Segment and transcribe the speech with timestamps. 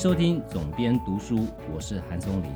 [0.00, 2.50] 收听总编读书，我是韩松林。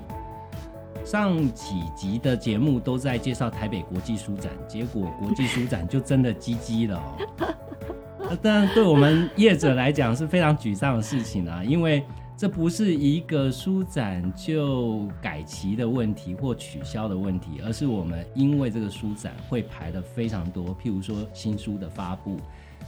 [1.04, 8.36] 上几集的节目都在介绍台北国际书展，结果国际书展就真的积积了哦。
[8.40, 12.02] 当然，对我们业者来讲是非常沮丧的事情啊，因为
[12.34, 22.38] 这不是一个书展就改期的问题或取消的问题，而是我们因为这个书展会排的非常多，譬如说新书的发布，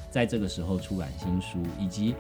[0.08, 2.14] 在这个时候出版新书，以及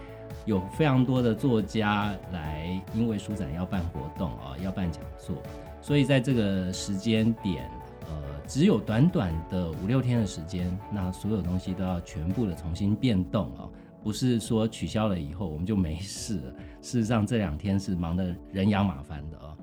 [0.46, 5.36] 有非常多的作家来，因为书展要办活动啊，要办讲座。
[5.82, 7.68] 所以在这个时间点，
[8.08, 13.68] 呃，只有短短的五六天的时间，那所有东西都要全部的重新变动啊，
[14.02, 16.54] 不是说取消了以后我们就没事了。
[16.80, 19.54] 事实上这两天是忙得人仰马翻的啊。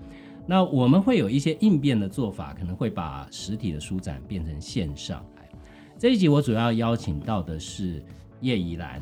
[0.45, 5.49] 那我们会有一些应变的做法，可能会把实体的书展变成线上来。
[5.97, 8.03] 这一集我主要邀请到的是
[8.41, 9.01] 叶怡兰，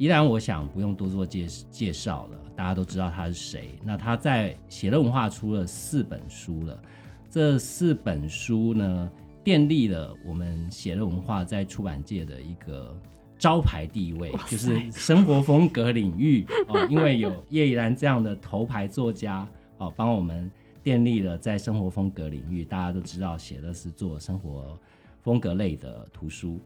[0.00, 2.38] 怡兰我想不用多做介介绍了。
[2.56, 3.74] 大家都知道他是谁。
[3.84, 6.82] 那他在写乐文化出了四本书了，
[7.28, 9.10] 这四本书呢，
[9.44, 12.98] 奠立了我们写乐文化在出版界的一个
[13.38, 16.86] 招牌地位，就是生活风格领域哦。
[16.88, 20.50] 因为有叶怡然这样的头牌作家哦，帮我们
[20.82, 24.80] 奠立了在生活风格领域，大家都知道写的是做生活
[25.20, 26.58] 风格类的图书。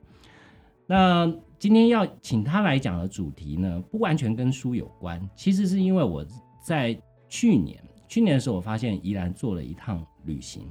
[0.86, 6.22] 那今天要请他来讲的主题呢，不完全跟书有关，其实是因为我
[6.62, 6.94] 在
[7.26, 10.70] 去年去年的时候，我发现宜兰做了一趟旅行。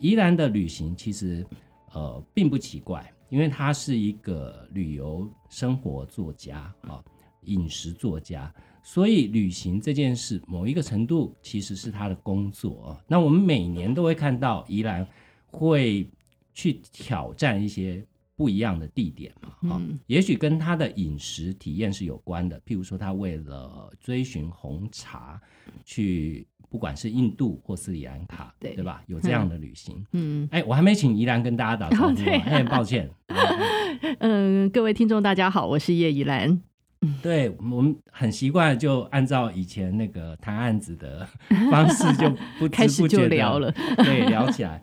[0.00, 1.46] 宜兰的旅行其实
[1.92, 7.00] 呃并不奇怪，因为他是一个旅游生活作家啊，
[7.42, 13.00] 饮食作家，所以旅行这件事某一个程度其实是他的工作啊。
[13.06, 15.06] 那我们每年都会看到宜兰
[15.46, 16.10] 会
[16.52, 18.04] 去挑战一些。
[18.38, 22.56] 不一样的地点嘛，哈，也许跟他的饮食体验是有关的。
[22.60, 25.40] 譬如说，他为了追寻红茶，
[25.84, 29.02] 去不管是印度或斯里兰卡，对对吧？
[29.08, 30.06] 有这样的旅行。
[30.12, 33.10] 嗯，哎，我还没请宜兰跟大家打招呼，很抱歉。
[34.20, 36.62] 嗯，各位听众大家好，我是叶宜兰。
[37.20, 41.26] 对我们很习惯，就按照以前那个谈案子的
[41.72, 44.80] 方式，就不 开始就聊了，对，聊起来。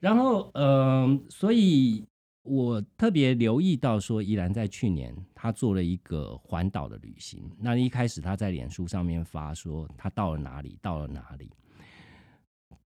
[0.00, 2.04] 然后，嗯，所以。
[2.42, 7.42] 我特别留意到，说依然在去年他做了一个环岛的旅行。
[7.58, 11.50] 那一开始他在脸书上面发说他到了哪里，到了哪里。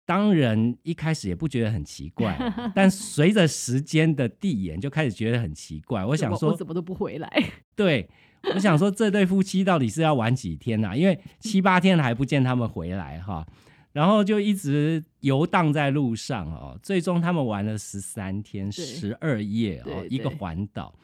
[0.05, 2.37] 当然一开始也不觉得很奇怪，
[2.75, 6.05] 但随着时间的递延，就开始觉得很奇怪。
[6.05, 7.29] 我想说，怎么都不回来？
[7.75, 8.09] 对，
[8.55, 10.97] 我想说这对夫妻到底是要玩几天呢？
[10.97, 13.47] 因为七八天还不见他们回来哈。
[13.93, 20.95] 然后就一直游荡在路上哦，最终他们玩了十三天十二夜哦，一个环岛。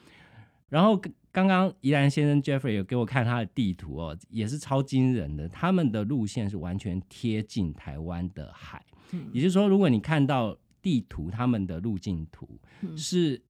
[0.69, 1.01] 然后
[1.31, 5.49] 刚刚宜兰先生 Jeffrey 有给我看他的地图哦，也是超惊人的。
[5.49, 8.85] 他们的路线是完全贴近台湾的海，
[9.33, 12.49] 也就是说，如果你看到地图，他们的路径图
[12.97, 13.41] 是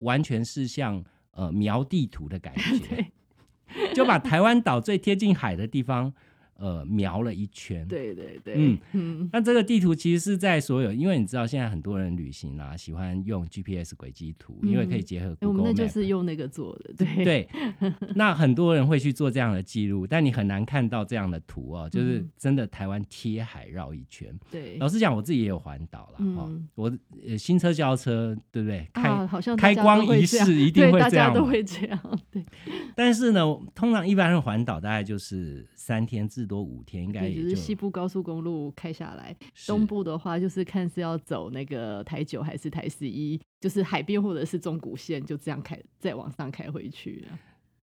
[0.00, 3.12] 完全是像呃描地图的感觉，
[3.94, 6.12] 就把台湾岛最贴近海的地方。
[6.58, 15.36] 呃，瞄了一圈，对对对，嗯嗯，那这个地图其实是在所有，因为你知道现在很多人旅行啊，喜欢用 GPS 轨迹图，因为可以结合。
[15.42, 17.48] 我们那就是用那个做的，对对。
[18.16, 24.36] 那很多人会去做这样的记录，但你很难看到这样的图哦，就是真的台湾贴海绕一圈。
[24.50, 26.92] 对，老实讲，我自己也有环岛了哈，我
[27.24, 28.84] 呃新车交车，对不对？
[28.92, 32.20] 开好像开光仪式一定会这样，都会这样。
[32.32, 32.44] 对。
[32.96, 33.42] 但是呢，
[33.76, 36.47] 通常一般人环岛大概就是三天至。
[36.48, 39.36] 多五天应该也就是西部高速公路开下来，
[39.66, 47.28] 东部的话就是看是要走那个台九还是台十一，就是海边或者是中古线，就这样开再往上开回去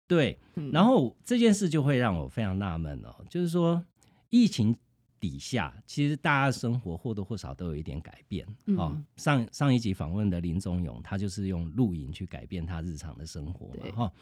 [0.08, 0.38] 对，
[0.74, 3.81] 然后这件事就会让我非常纳闷哦，就是说
[4.30, 4.75] 疫情
[5.20, 8.45] 底下，其实大家的生活或多或少都有一点改变
[8.78, 9.01] 哦。
[9.16, 14.13] 上上一集访问的林宗勇，他就是用露营去改变他日常的生活嘛哈。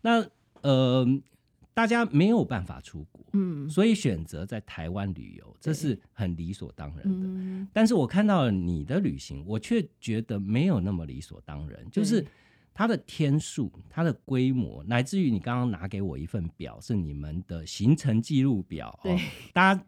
[0.00, 0.24] 那
[0.62, 1.06] 呃。
[1.78, 7.68] 大家没有办法出国，嗯，所以选择在台湾旅游，这是很理所当然的。
[7.72, 11.78] 但是我看到了你的旅行，我却觉得没有那么理所当然。
[11.88, 12.26] 就是
[12.74, 18.98] 它的天数、它的规模，乃至于你刚刚拿给我一份表，是你们的行程记录表。
[19.04, 19.16] 哦，
[19.52, 19.84] 大家，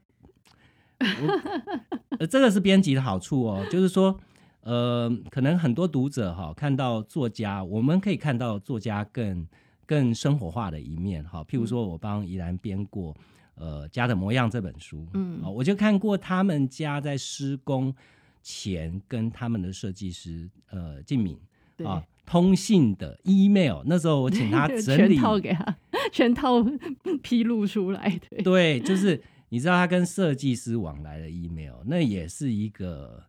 [2.20, 4.16] 呃， 这个是编辑的好处哦，就是说，
[4.60, 9.44] 呃，可能很多读者哈看到作家，我们可以看到作家更。
[9.90, 13.12] 更生活化的一面哈，譬如说我帮怡然编过
[13.56, 17.92] 呃家的模样这本书，嗯，我就看过他们家在施工
[18.40, 21.37] 前跟他们的设计师呃静敏
[21.84, 25.76] 啊通信的 email，那时候我请他 整理全套给他
[26.12, 26.64] 全套
[27.20, 28.08] 披露出来。
[28.31, 33.25] 的，对，就是你知道他跟设计师往来的 email，那也是一个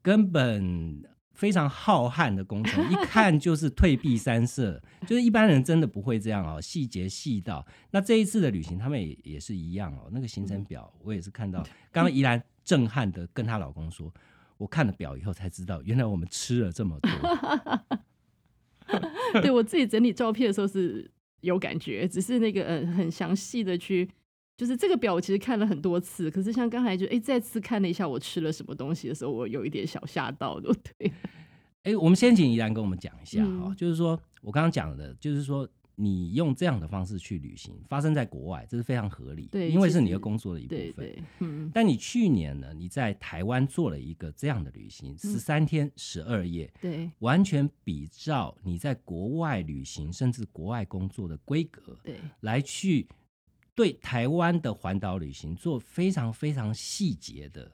[0.00, 1.04] 根本
[1.34, 7.66] 非常浩瀚的工程， 一看就是退避三舍，就是一般人真的不会这样哦，细节细到。
[7.90, 14.12] 那这一次的旅行，他们也也是一样哦，那个行程表我也是看到，刚刚怡兰震撼的跟她老公说，
[14.58, 17.10] 我看了表以后才知道，原来我们吃了这么多。
[19.40, 24.08] 对我自己整理照片的时候是有感觉，只是那个呃很详细的去，
[24.56, 30.72] 就是这个表我其实看了很多次，可是像刚才就哎再次看了一下我吃了什么东西的时候，我有一点小吓到的。
[30.98, 31.12] 对，
[31.84, 40.78] 哎，我们先请怡然跟我们讲一下嗯哈，就是说我刚刚讲的，就是说你用这样的方式去旅行，发生在国外，这是非常合理，对因为是你的工作的一部分。
[40.78, 53.06] 对对，嗯，但你去年呢，你在台湾做了一个这样的旅行，十三天十二夜，对完全比照你在国外旅行甚至国外工作的规格，对来去
[53.74, 57.70] 对台湾的环岛旅行做非常非常细节的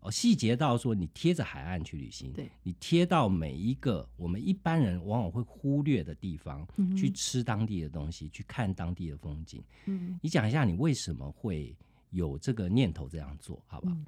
[0.00, 9.62] 哦，细节到说你贴着海岸去旅行，对你贴到每一个我们一般人往往会忽略的地方，嗯去吃当地的东西，去看当地的风景。
[9.86, 10.18] 嗯。
[10.22, 11.76] 你讲一下你为什么会
[12.10, 13.94] 有这个念头这样做，好不好？
[13.94, 14.06] 嗯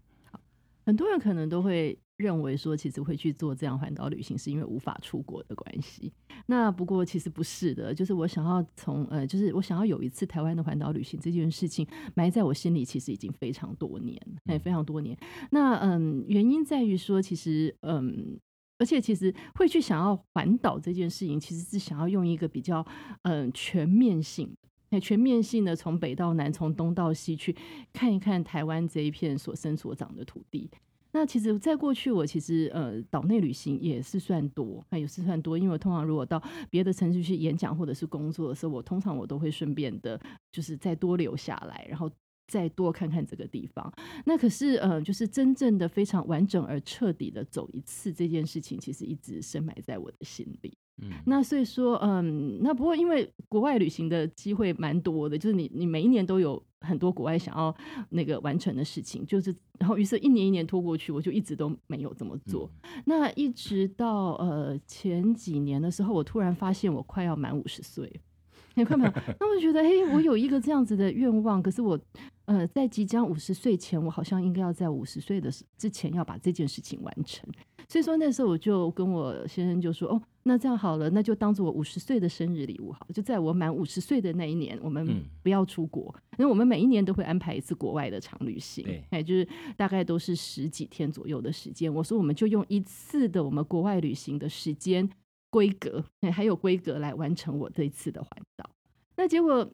[0.84, 6.12] 很多人可能都会认为说，其实会去做这样环岛旅行，是因为无法出国的关系。
[6.46, 15.18] 那不过其实不是的，就是我想要从呃，就是我想要有一次台湾的环岛旅行这件事情埋在我心里，其实已经非常多年，哎，非常多年。
[15.50, 18.38] 那嗯，原因在于说，其实嗯。
[18.78, 22.84] 而且其实会去想要环岛这件事情，其实是想要用一个比较
[23.22, 24.52] 嗯全面性
[24.90, 27.54] 哎，全面性的从北到南，从东到西去
[27.92, 30.68] 看一看台湾这一片所生所长的土地。
[31.14, 40.18] 那其实，在过去我其实呃岛内旅行也是算多，那也是算多，因为我通常如果到别的城市去演讲或者是工作的时候，我通常我都会顺便的，
[40.50, 42.10] 就是再多留下来，然后
[42.52, 43.90] 再多看看这个地方。
[44.26, 50.76] 那可是呃，就是真正的非常完整而彻底的走一次这件事情，其实一直深埋在我的心里。
[51.02, 57.74] 嗯，那所以说，嗯，那不过因为国外旅行的机会蛮多的，就是你你每一年都有很多国外想要
[58.10, 62.70] 那个完成的事情，就是然后于是一年一年拖过去，我就一直都没有这么做。
[63.06, 68.20] 那一直到呃前几年的时候，我突然发现我快要满五十岁，
[68.76, 69.12] 你看没有？
[69.40, 71.98] 那我就觉得，嘿，我有一个这样子的愿望，可是我
[72.46, 77.48] 呃在即将五十岁前，我好像应该要在五十岁的之前要把这件事情完成。
[77.88, 89.46] 所以说那时候我就跟我先生就说，哦，那这样好了，那就当做我五十岁的生日礼物好了，就在我满五十岁的那一年，我们嗯不要出国，因为我们每一年都会安排一次国外的长旅行对，哎，就是
[89.76, 91.92] 大概都是十几天左右的时间。
[91.92, 95.08] 我说我们就用一次的我们国外旅行的时间
[95.50, 98.70] 规格，哎，还有规格来完成我这一次的环岛。
[99.16, 99.68] 那结果，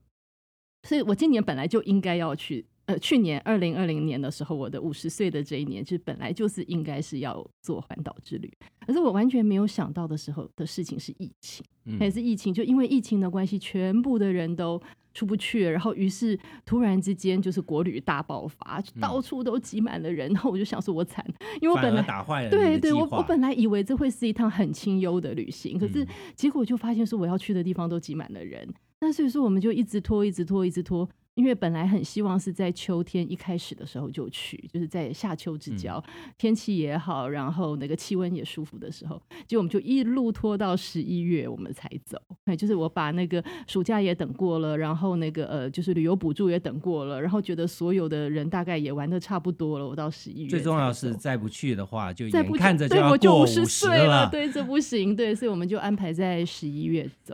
[0.82, 2.64] 所以我今年本来就应该要去。
[2.86, 8.50] 呃，去年二零二零年的时候，我的五十岁的这一年，就是本来就是应该是要做环岛之旅，
[8.86, 11.98] 可是我完全没有想到的时候的事情是疫情，嗯。
[11.98, 14.80] 还是疫情，就因为疫情的关系，全部的人都
[15.12, 16.34] 出不去，然后于是
[16.64, 21.22] 突然之间就是国旅大爆发，到处都挤满了人，然后我就想说我惨，
[21.60, 26.08] 因为我本来打坏了对对，我我本来以为这会是一趟很清幽的旅行，可是嗯。
[26.34, 28.66] 结果就发现说我要去的地方都挤满了人，
[29.00, 31.08] 那所以说我们就一直拖，一直拖，一直拖。
[31.34, 36.02] 因为本来很希望是在秋天一开始的时候就去，就是在夏秋之交，
[36.36, 42.20] 天气也好，然后那个气温也舒服的时候，结果我们就一路拖到十一月我们才走。
[42.46, 54.28] 哎，就是我把那个暑假也等过了，然后那个呃，就是旅游补助也等过了，然后觉得所有的人大概也玩的差不多了，我到十一月最重要是再不去的话，就再不眼看着对要过五我就十十岁了。
[54.28, 57.32] 对，这不行，对，所以我们就安排在十一月走。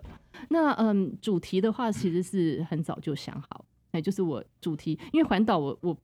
[0.51, 5.97] 那嗯，主题的话其实是很早就想好，哎，就是我主题，因为环岛我我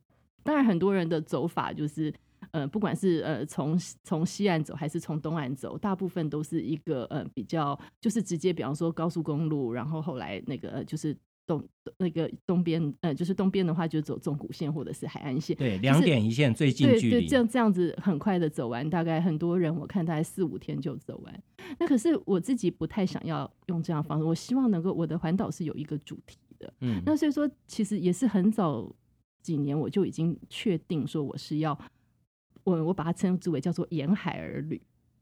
[0.43, 2.13] 当然很多人的走法就是。
[2.53, 11.15] 呃，不管是呃从从西岸走还是从东岸走，大部分都是一个呃比较就是直接，比方说高速公路，然后后来那个、就是
[11.51, 21.43] 东那个东边呃就是东边的话就走纵谷线或者是海岸线，对，两点一线最近对对，距离，这样这样子很快的走完，大概很多人我看大概四五天就走完。
[21.81, 26.73] 那可是我自己不太想要用这样方式，我希望能够我的环岛是有一个主题的。
[26.81, 28.95] 嗯，那所以说，其实也是很早
[29.43, 31.77] 几年我就已经确定说我是要
[32.63, 34.81] 我我把它称之为叫做沿海而旅。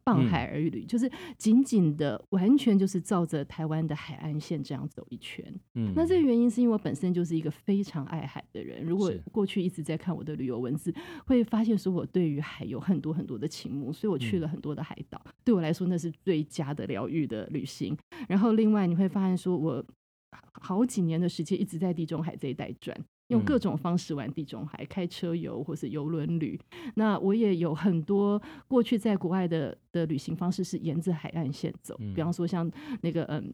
[0.09, 5.45] 傍海而旅，就是紧紧的，完全就是照着台湾的海岸线这样走一圈。
[5.75, 8.83] 嗯那这个原因是因为我本身就是一个非常爱海的人。
[8.83, 10.95] 如果过去一直在看我的旅游文字，
[11.27, 15.23] 会发现说我对于海有很多很多的情慕，所以我去了很多的海岛。
[15.45, 17.95] 对我来说，那是最佳的疗愈的旅行。
[18.27, 19.85] 然后另外你会发现说我。
[20.61, 22.95] 好几年的时间一直在地中海这一带转。
[23.29, 26.59] 用各种方式玩地中海，开车游或是游轮旅。
[26.95, 32.71] 那我也有很多过去在国外的的旅行方式是沿着海岸线走，比方说像
[33.03, 33.53] 那个嗯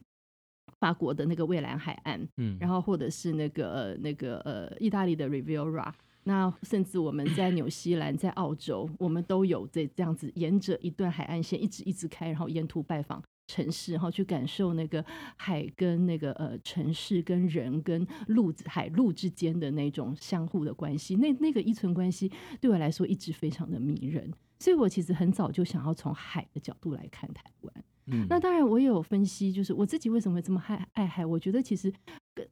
[0.78, 5.93] 法国的那个蔚蓝海岸，嗯，然后或者是那个那个呃意大利的 Riviera，
[6.25, 13.23] 那甚至我们在纽西兰、在澳洲，我们都有这这样子沿着一段海岸线一直一直开，然后沿途拜访。
[13.46, 15.04] 城市，然后去感受那个
[15.36, 27.84] 海跟那个呃城市跟人跟陆海陆之间的那种相互的关系，那那个依存关系对我来说一直非常的迷人，所以我其实很早就想要从海的角度来看台湾。
[28.06, 31.92] 嗯，那当然我也有分析，就是我自己为什么会这么爱爱海，我觉得其实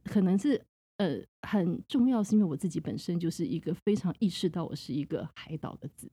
[0.05, 0.61] 可能是
[0.97, 6.11] 呃很重要，是因为我自己本身就是一个非常意识到我是一个海岛的子。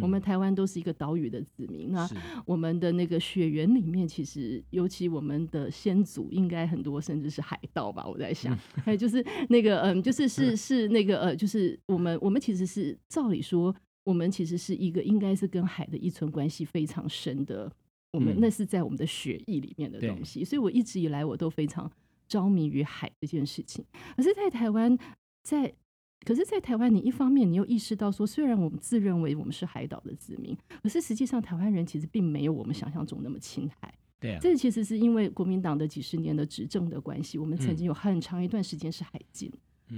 [0.00, 2.08] 我们台湾都是一个岛屿的子民，那
[2.44, 8.06] 我们的那个血缘里面，其实尤其我们的先祖应该很多，甚至是海盗吧？
[8.06, 17.72] 我在想， 还有就是那个嗯，就是是是那个呃，就是我们我们其实是照理说，我们其实是一个应该是跟海的依存关系非常深的，
[18.12, 21.90] 我们那是在我们的血液里面的东西，所以我一直以来我都非常
[22.28, 23.84] 着迷于海这件事情，
[24.16, 24.96] 可是，在台湾
[25.42, 25.74] 在。
[26.24, 33.94] 可是，在台湾，你一方面你又意识到说，虽然我们自认为我们是海岛的子民，可是实际上台湾人其实并没有我们想象中那么亲海。
[34.20, 39.50] 对，这其实是因为国民党的几十年的执政的关系，我们曾经有很长一段时间是海禁，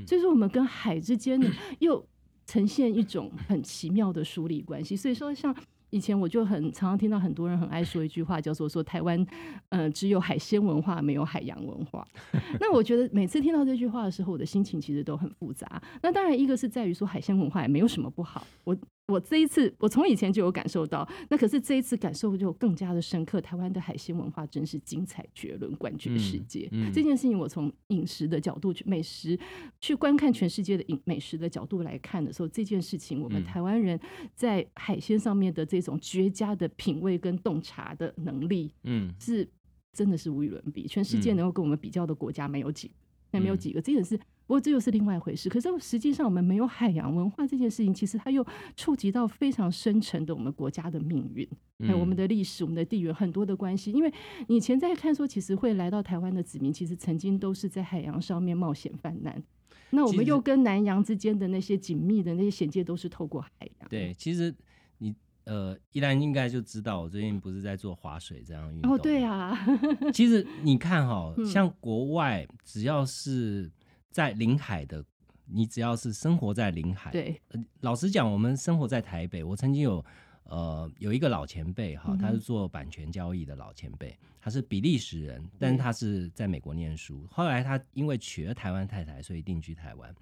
[0.07, 1.41] 所以说我们跟海之间
[1.81, 2.07] 又
[2.47, 4.97] 呈现一种很奇妙的疏离关系。
[4.97, 5.55] 所以说，像。
[5.93, 9.25] 以前我就很常常听到很多人很爱说一句话，叫做说台湾，
[9.69, 12.07] 呃，只有海鲜文化，没有海洋文化。
[12.59, 15.81] 那我觉得每次听到这句话的时候，我的心情其实都很复杂。
[16.03, 18.47] 那当然，一个是在于说海鲜文化也没有什么不好。
[18.65, 18.77] 我。
[19.09, 23.41] 我这一次，我从以前就有感受到，那可是这一次感受就更加的深刻。
[23.41, 26.71] 台湾的海鲜文化真是精彩绝伦，冠绝世界。
[26.95, 29.39] 这件事情，我从饮食的角度去美食
[29.81, 33.99] 去观看全世界的饮美食的角度来看的时候，这件事情，我们台湾人
[34.35, 39.47] 在海鲜上面的这种绝佳的品味跟洞察的能力，嗯，是
[39.93, 40.87] 真的是无与伦比。
[40.87, 42.91] 全世界能够跟我们比较的国家没有几，
[43.33, 44.19] 那没有几个，这也是。
[44.47, 45.49] 不过这又是另外一回事。
[45.49, 48.45] 可是实际上，我们没有海洋文化这件事情，其实它又
[48.77, 51.49] 触及到非常深沉的我们国家的命运，
[51.81, 53.93] 还有我们的历史、我们的地缘很多的关系。
[53.93, 54.13] 因为
[54.49, 59.43] 以前在看说，其实会来到台湾的子民，其实曾经都是在海洋上面冒险泛滥。
[59.91, 63.89] 那我们又跟南洋之间的那些紧密的那些衔接，都是透过海洋。
[63.89, 64.55] 对，其实
[64.99, 68.93] 你呃，依然应该就知道，我最近不是在做划水这样运动。
[68.93, 69.57] 哦，对啊。
[70.13, 73.71] 其实你看哈，像国外只要是。
[74.12, 75.04] 在临海的，
[75.47, 77.40] 你只要是生活在临海，对，
[77.81, 80.04] 老实讲，我们生活在台北，我曾经有
[80.45, 90.14] 呃有一个老前辈哈，他是做版权交易的老前辈，他是比利时人，但是他是在美国念书，后来他因为娶了台湾太太，所以定居台湾。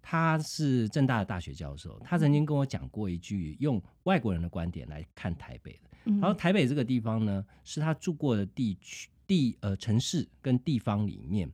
[0.00, 11.50] 他是正大的大学教授，他曾经跟我讲过一句，用外国人的观点来看台北的，然后台北这个地方呢，是他住过的地区地呃城市跟地方里面。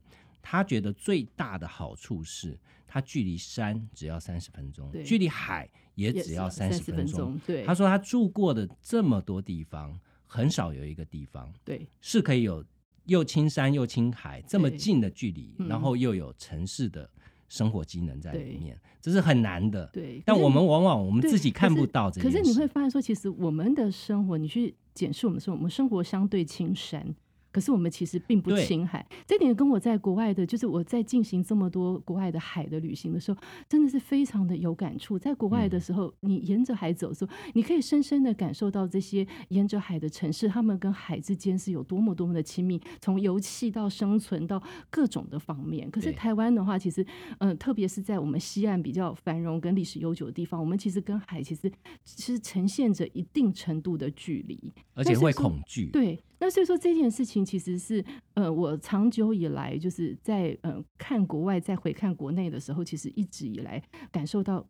[0.47, 7.35] 他觉得最大的好处是，他距离山只要三十分钟，距离海也只要三十分钟。
[7.47, 12.63] 对，他说他住过的这么多地方，很少有一个地方对是可以有
[13.05, 17.09] 又青山又青海这么近的距离，然后又有城市的
[17.49, 19.87] 生活机能在里面，这是很难的。
[19.87, 27.15] 对，但我们往往我们自己看不到这可是你会发现说，其实我们的生活，你去检视我们说，我们生活相对青山。
[27.55, 35.17] 可是我们其实并不亲海，这点跟我在国外的，就是我在进行这么多国外的海的旅行的时候，真的是非常的有感触。
[35.17, 45.89] 在国外的时候，你沿着海走的时候，你可以深深的感受到这些沿着海的城市，他们跟海之间是有多么多么的亲密，从油气到生存到各种的方面。
[45.89, 47.07] 可是台湾的话，其实，
[47.37, 51.71] 嗯，特别是在我们西岸比较繁荣跟历史悠久的地方，我们其实跟海其实
[52.03, 55.85] 是呈现着一定程度的距离，而且会恐惧。
[55.93, 56.19] 对。
[56.37, 64.67] 那所以说这件事情其实是，呃，我长久以来就是在呃看国外，再回看国内的时候，其实一直以来感受到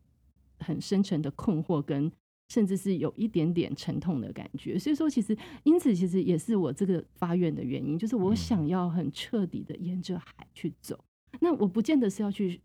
[0.60, 2.12] 很深沉的困惑，跟
[2.50, 4.78] 甚至是有一点点沉痛的感觉。
[4.78, 11.04] 所以说，其实因此其实也是我这个发愿的原因，就是我想要很彻底的沿着海去走。
[11.40, 12.62] 那我不见得是要去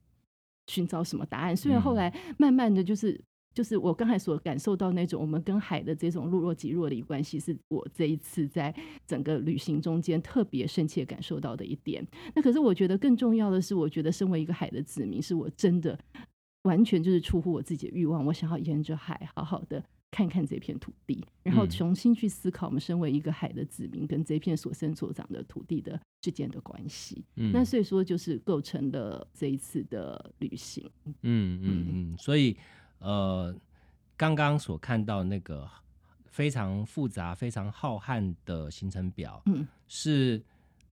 [0.66, 3.20] 寻找什么答案，虽然后来慢慢的就是。
[3.52, 8.74] 就是我刚才所感受到那种我们跟海的这种若若即若离关系，是我这一次在
[9.06, 12.06] 整个旅行中间特别深切感受到的一点。
[12.34, 15.98] 那可是我觉得更重要的是，我觉得身为一个海的子民，是我真的
[16.62, 27.24] 完全就是出乎我自己的欲望，我想要沿着海好好的看看这片土地，然后嗯重新去思考我们身为一个海的子民跟这片所生所长的土地的之间的关系。
[27.36, 30.88] 嗯那所以说，就是构成了这一次的旅行。
[31.22, 32.56] 嗯嗯嗯，所以
[33.00, 33.54] 呃，
[34.16, 35.68] 刚刚所看到那个
[36.26, 40.42] 非常复杂、非常浩瀚的行程表，嗯，是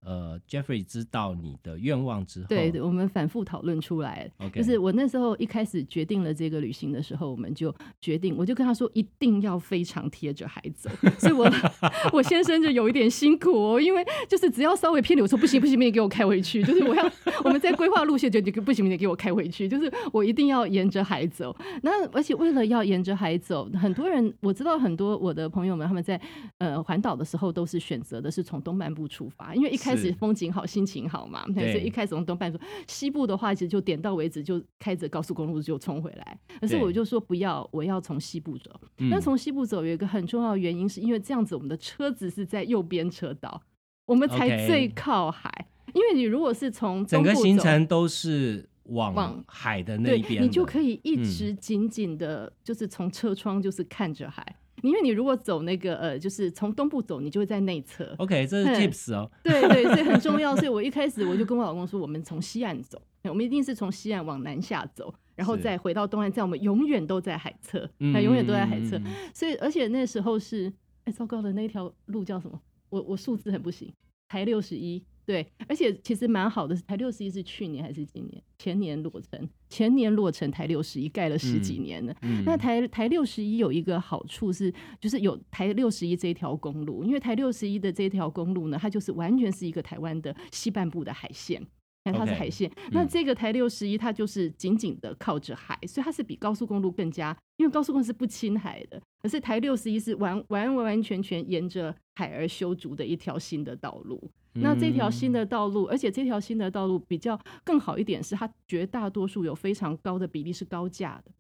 [0.05, 4.31] 呃，Jeffrey 知道你的愿望之后，对对，我们反复讨论出来。
[4.39, 10.89] ，OK，就是我那时候一开始决定了这个旅行的时候，我们就决定，我就跟他说一定要非常贴着海走。
[11.19, 11.51] 所以我
[12.13, 16.63] 我先生就有一点辛苦哦，因为就是只要稍微偏离，我说不行不行，不行，给我开回去。
[16.63, 17.11] 就是我要
[17.45, 19.69] 我们在规划路线就就不行不行，给我开回去。
[19.69, 21.55] 就是我一定要沿着海走。
[21.83, 26.21] 那而且为了要沿着海走，很多人我知道很多我的朋友们他们在
[26.59, 32.61] 呃环岛的时候都是选择的是从东半部出发，因为一开始风景好，心情好嘛，对所以一开始从东半说。
[32.87, 36.39] 西部的话，其实就点到为止，就开着高速公路就冲回来。
[36.61, 38.71] 可是我就说不要，我要从西部走。
[38.99, 43.63] 嗯那从西部走有一个很重要的原因，是因为这样子我们的车子是在右边车道，
[44.07, 45.67] 我们才最靠海。
[45.95, 54.57] 因为你如果是从整个行程都是往往海的那一边，你就可以一嗯直紧紧的，就是从车窗就是看着海。
[54.83, 58.15] 因为你如果走那个呃，就是从东部走，你就会在内侧。
[58.19, 60.55] OK，这是嗯 tips 哦，对 对，所以很重要。
[60.57, 69.01] 所以我一开始我就跟我老公说，我们从西岸走，我们一定是从西岸往南下走，然后再回到东岸，这样我们永远都在海侧，那永远都在海侧。
[69.35, 70.73] 所以而且那时候是，
[71.05, 72.61] 哎，糟糕的那条路叫什么？
[72.91, 73.93] 我我数字很不行，
[74.29, 75.05] 台六十一。
[75.27, 78.43] 对，而且其实蛮好的，台六十一是去年还是今年？
[78.59, 82.17] 前年落成，前年落成台六十一，盖了十几嗯年了。
[82.23, 91.65] 嗯那台台六十一有一个好处是，就是有台六十一这条公路，因为台六十一的这条公路呢，它就是完全是一个台湾的西半部的海线。
[92.13, 104.31] 那它是海线那嗯这个台六十一它就是紧紧的靠着海，所以它是比高速公路更加，因为高速公路是不亲海的，可是台六十一是完完完完全全沿着海而修筑的一条新的道路。
[104.55, 111.31] 那这条新嗯的道路，而且这条新的道路比较更好一点，是它绝大多数有非常高的比例是高架的，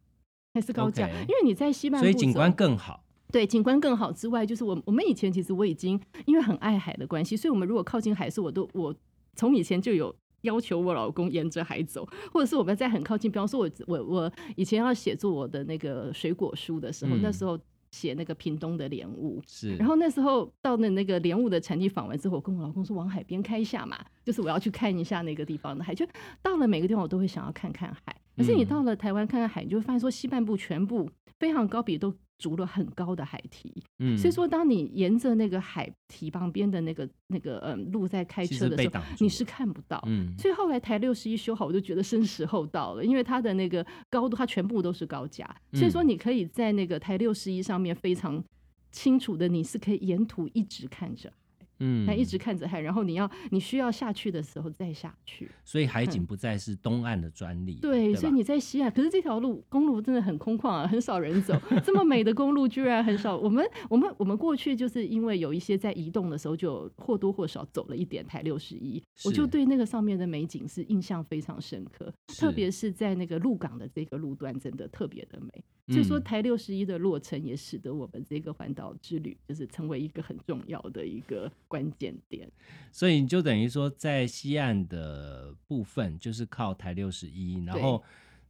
[0.55, 3.03] 还是高架因为你在西半部，所以景观更好，
[3.33, 8.95] 对景观更好之外，就是我我们以前其实我已经因为很爱海的关系，所以我们如果靠近海是，我都我
[9.35, 10.15] 从以前就有。
[10.43, 17.59] 要求我老公沿着海走， 或者是我们在很靠近，比方说我我我以前要写作我的那个水果书的时候，嗯那时候
[17.91, 25.95] 写那个屏东的莲雾，是，然后那时候到了那个莲雾的产地访问之后，我跟我老公说往海边开一下嘛，就是我要去看一下那个地方的海。
[25.95, 26.07] 就
[26.43, 28.15] 到了每个地方，我都会想要看看海。
[28.37, 40.03] 可是你嗯到了台湾看看海，你就会发现说西半部全部非常高比都筑了很高的海堤，嗯所以说当你沿着那个海堤旁边的那个那个嗯路在开车的时候你是看不到。
[40.07, 40.33] 嗯。
[40.39, 46.09] 所以后来台六十一修好，我就觉得是时候到了，因为它的那个高度，它全部都是高架，所以说嗯。
[46.09, 48.43] 你可以在那个台六十一上面非常
[48.91, 51.33] 清楚的，你是可以沿途一直看着，嗯
[51.79, 55.49] 那一直看着海，然后你要你需要下去的时候再下去。
[55.65, 61.55] 所以海景不再是东岸的专利，对，吧所以你在西岸，可是这条路公路真的很空旷啊，很少人走。
[61.85, 63.37] 这么美的公路居然很少。
[63.39, 75.65] 我们我们我们过去就是因为有一些在移动的时候，就或多或少走了一点台六十一，我就对那个上面的美景是印象非常深刻，特别是在那个鹿港的这个路段，真的特别的美。
[75.89, 82.51] 所以说，嗯台六十一的落成也使得我们这个环岛之旅就是成为一个很重要的一个关键点。
[82.91, 88.03] 所以你就等于说，在西岸的部分就是靠台六十一，然后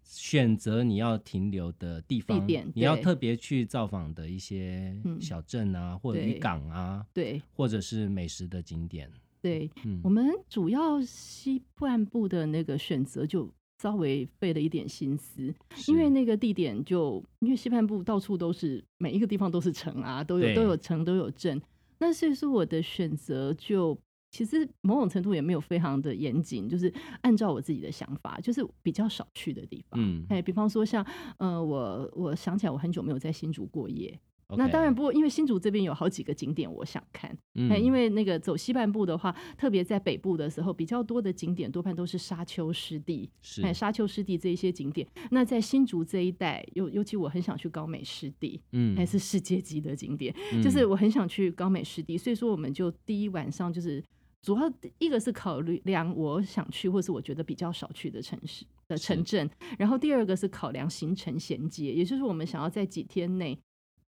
[0.02, 9.11] 选择你要停留的地方，点你要特别去造访的一些嗯小镇啊，或者对渔港啊，对或者是美食的景点。
[9.42, 15.54] 对，嗯我们主要西半部的那个选择就稍微费了一点心思，
[15.87, 21.61] 因为那个地点就因为西半部到处都是每一个地方都是城啊，都有都有城都有镇，
[21.98, 23.98] 那所以说我的选择就
[24.30, 29.98] 其实某种程度也没有非常的严谨，就是按照我自己的想法，就是比较少去的地方。
[30.02, 31.04] 嗯哎，比方说像
[31.38, 34.18] 呃，我我想起来我很久没有在新竹过夜
[34.56, 37.37] 那当然不过，因为新竹这边有好几个景点我想看。
[37.54, 37.70] 嗯。
[37.70, 43.62] 哎，因为那个走西半部的话，特别在北部的时候，比较多的景点多半都是沙丘湿地，是。
[43.62, 45.06] 哎，沙丘湿地这一些景点。
[45.30, 48.96] 那在新竹这一带，尤尤其我很想去高美湿地，嗯。
[48.96, 50.62] 还是世界级的景点，嗯。
[50.62, 54.02] 就是我很想去高美湿地，所以说我们就第一晚上就是。
[54.40, 63.58] 主要一个是考虑量我想去，或是我觉得比较少去的城市的城镇，然后第二个是考量行程衔接，也就是我们想要在几天内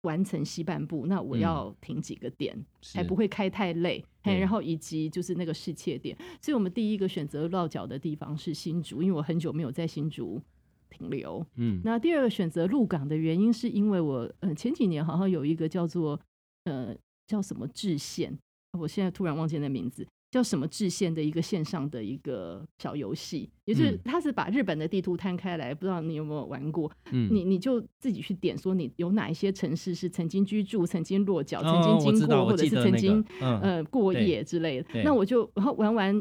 [0.03, 1.41] 完成西半部，那我嗯。
[1.41, 2.57] 要停几个点，
[2.95, 10.41] 还不会开太累，嘿，然后以及就是那个试切点，所以我们第一个选择落脚的地方是新竹，因为我很久没有在新竹
[10.89, 11.45] 停留。
[11.57, 11.81] 嗯。
[11.85, 16.19] 那第二个选择鹿港的原因，是因为我呃前几年好像有一个叫做
[16.65, 16.95] 呃
[17.27, 18.39] 叫什么制线，
[18.79, 24.01] 我现在突然忘记那名字，叫什么制线的一个线上的一个小游戏，也就是嗯。
[24.05, 26.91] 它是把日本的地图摊开来，不知道你有没有玩过？
[27.11, 33.61] 嗯，你你就自己去点，说你有哪一些城市是曾经居住、曾经落脚、曾哦经经过，或者是曾经嗯。
[33.61, 35.03] 呃过夜之类的。
[35.03, 36.15] 那我就然后玩完，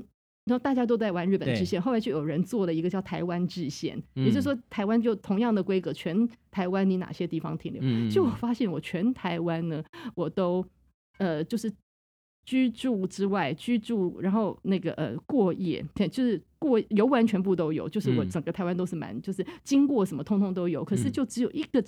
[0.45, 1.55] 然后大家都在玩日本对。
[1.55, 4.41] 制线，后来就有人做了一个叫台湾制线，也就是嗯。
[4.41, 7.79] 说台湾就同样的规格，全台湾你哪些地方停留？
[7.83, 9.83] 嗯，就我发现我全台湾呢，
[10.15, 10.65] 我都
[11.19, 11.71] 呃就是
[12.49, 21.83] 居住之外，居住然后那个呃过夜，对，就是过游玩全部都有，就是我嗯整个台湾都是蛮，就是经过什么通通都有，可是嗯就只有一个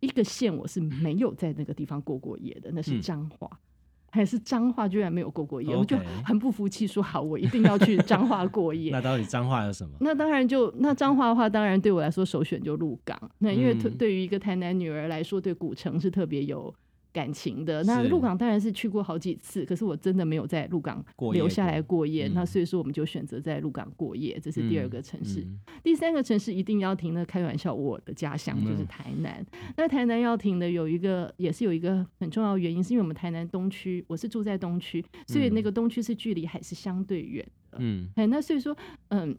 [0.00, 3.48] 一个县我是没有在那个地方过过夜的，那是嗯彰化。
[4.14, 8.92] 还是彰化居然没有过过夜，我就很不服气，说好，我一定要去彰化过夜。
[8.92, 9.96] 那到底脏话有什么？
[10.00, 13.18] 那当然就那彰化的话，当然对我来说首选就鹿港。
[13.38, 16.74] 那因为对于一个台南女儿来说，对古城是特别有
[17.12, 17.82] 感情的。
[17.84, 22.26] 那是鹿港当然是去过好几次，可是我真的没有在鹿港留下来过过夜。
[22.26, 25.40] 嗯那所以说我们就选择在鹿港过夜，这是第二个城市。
[25.40, 29.44] 嗯第三个城市一定要停的，开玩笑，我的家乡就是嗯台南。
[29.76, 37.78] 那台南要停的有一个，也是有一个很重要的原因，是因为我们台南东区，我是住在东区，所以那嗯个东区是距离还是相对远的。
[37.80, 38.76] 嗯哎，那所以说，
[39.08, 39.36] 嗯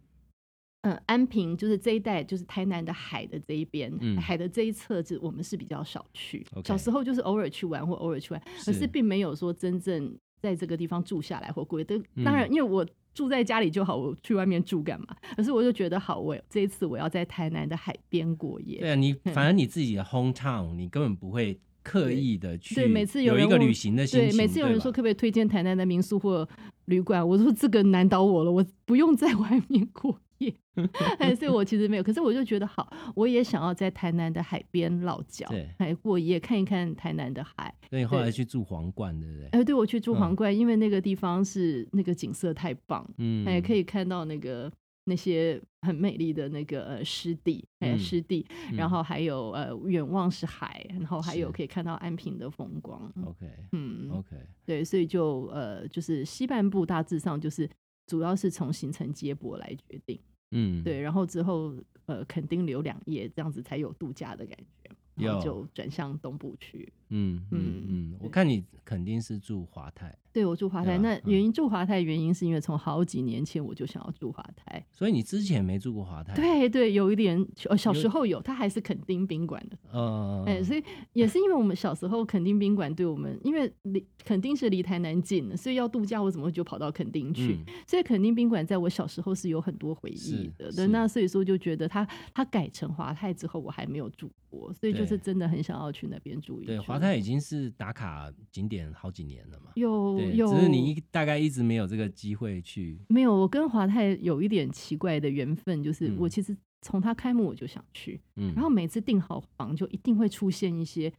[0.84, 6.46] 嗯，安平就是这一带，就是台南的海的这一边，嗯海的这一侧，是我们是比较少去。
[6.64, 11.86] 小时候就是偶尔去玩或偶尔去玩，可是是并没有说真正在这个地方住下来或过夜。
[11.86, 15.08] 当嗯当然，因为我住在家里就好，我去外面住干嘛？
[15.38, 18.80] 可是我就觉得好，我这一次我要在台南的海边过夜。
[18.80, 26.46] 对啊，你嗯反正你自己的 hometown，你根本不会刻意的去对每次有有一个旅行的心对，每次有人说可不可以推荐台南的民宿或
[26.86, 30.20] 旅馆，我说这个难倒我了，我不用在 外面过
[31.38, 32.04] 所以我其实没有。
[32.04, 37.74] 可是我就觉得好，我也想要在台南的海边落脚对，哎，过夜看一看台南的海。
[37.90, 39.48] 所以你后来去住皇冠，对不对？
[39.50, 44.72] 哎，对我去住嗯皇冠，因为那个地方是那个景色太棒，嗯，哎，可以看到那个。
[45.06, 57.70] 那些很美丽的那个呃湿地，哎嗯湿地，然嗯后还有呃远望是海，然后还有可以看到安平的风光，OK 嗯 OK，对，所以就呃，就是西半部大致上就是
[58.06, 60.20] 主要是从行程接驳来决定，
[60.52, 66.92] 嗯，对，然后之后呃肯定留两夜，这样子才有度假的感觉，然后就转向东部去。
[67.10, 77.38] 嗯嗯嗯嗯，我看你肯定是住华泰，对我住华泰，那原因住华泰原因是因为从好几年前我就想要住华泰，所以你之前没住过华泰，，对对，有一点
[77.70, 87.60] 呃小有时候有，它还是垦丁宾馆的，嗯，哎、所以也是因为我们小时候垦丁宾馆对我们，因为离垦丁是离台南近的，所以要度假我怎么会就跑到垦丁去？
[87.68, 87.74] 嗯。
[87.86, 96.68] 所以垦丁宾馆在我小时候是有很多回忆的，对，那所以说就觉得它它改成华泰之后，我还没有住过，所以就是真的很想要去那边住一住。
[96.68, 103.36] 对，华泰已经是打卡景点好几年了嘛，有有，只是你一大概一直没有这个机会去，没有？
[103.36, 111.12] 我跟华泰有一点奇怪的缘分，就是嗯我其实从他开幕我就想去，嗯，然后每次订好房就一定会出现一些。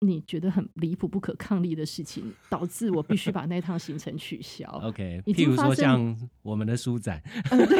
[0.00, 4.66] 你觉得很离谱、不可抗力的事情，导致我必须把那趟行程取消。
[4.82, 7.78] OK，已譬如说像我们的书展，嗯，对，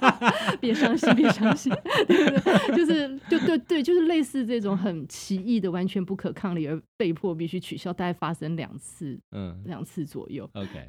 [0.60, 1.70] 别伤心，别伤心，
[2.08, 2.76] 对不对？
[2.76, 10.48] 就是，就对对，就是类似这种很奇异的、完全不可抗力而被迫必须取消，大概发生两次，嗯两次左右。
[10.54, 10.88] ，OK，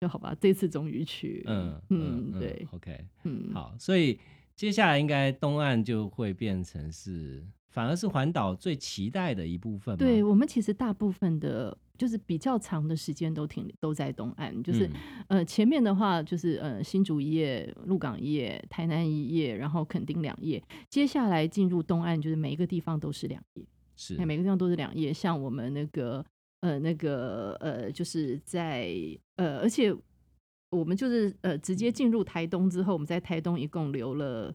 [0.00, 4.18] 就好吧，这次终于去，嗯嗯，对，，OK，嗯，好，所以
[4.56, 9.98] 接下来应该东岸就会变成是，反而是环岛最期待的一部分吗。
[9.98, 14.92] 对我们其实大部分的，就是比较长的时间都停都在东岸，就是、嗯
[15.28, 23.64] 呃前面的话就是呃新竹一夜、鹿港一夜、台南一夜，然后垦丁两夜，接下来进入东岸，就是每一个地方都是两夜。
[23.96, 26.24] 是哎，每个地方都是两夜，像我们那个
[26.60, 28.94] 呃那个呃，就是在
[29.36, 29.92] 呃，而且
[30.70, 34.54] 我们就是呃直接进入台东之后，我们在台东一共留了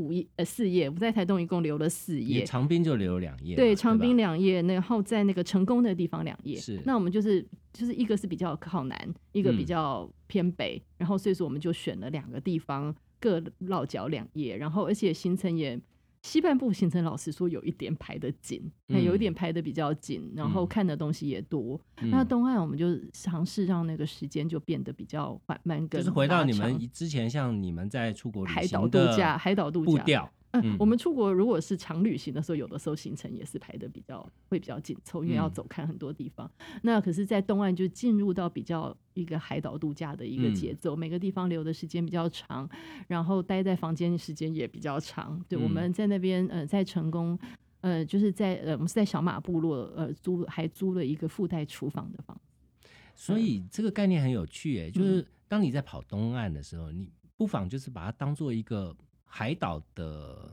[0.00, 2.44] 五页呃四页，我们在台东一共留了四页。
[2.44, 6.56] 长滨就留两页，对，长滨两页，然后在那个成功的地方两页。
[6.56, 15.78] 是那我们就是就是一个是比较靠南，一个比嗯较偏北，然后所以说我们就选了两个地方各落脚两页，然后而且行程也
[16.22, 19.20] 西半部行程，老实说有一点排得紧，哎有一嗯。
[19.20, 20.66] 点排的比较紧，然后嗯。
[20.66, 21.80] 看的东西也多。
[22.02, 22.10] 嗯。
[22.10, 30.76] 那东岸我们就尝试让那个时间就变得比较缓慢，跟就是回到你们之前像你们在出国旅海岛度假，海岛度假步调，嗯，嗯。
[30.78, 35.52] 我们出国如果是长旅行的时候，有的时候行程也是排的比较会比较紧凑，因为要嗯。
[35.52, 36.50] 走看很多地方。
[36.82, 40.54] 那可是，在东岸就进入到比较一个海岛度假的一个嗯。
[40.54, 42.68] 节奏，每个地方留的时间比较长，
[43.08, 45.42] 然后待在房间时间也比较长。
[45.48, 47.38] 对，我嗯们在那边呃，在成功。
[47.82, 52.38] 呃，就是在呃，我们是在小马部落，呃，租还租了一个附带厨房的房
[53.14, 58.94] 所以这个概念很有趣，嗯哎，就是当你在跑东岸的时候，你不妨就是把它当做一个
[59.30, 60.50] 海岛的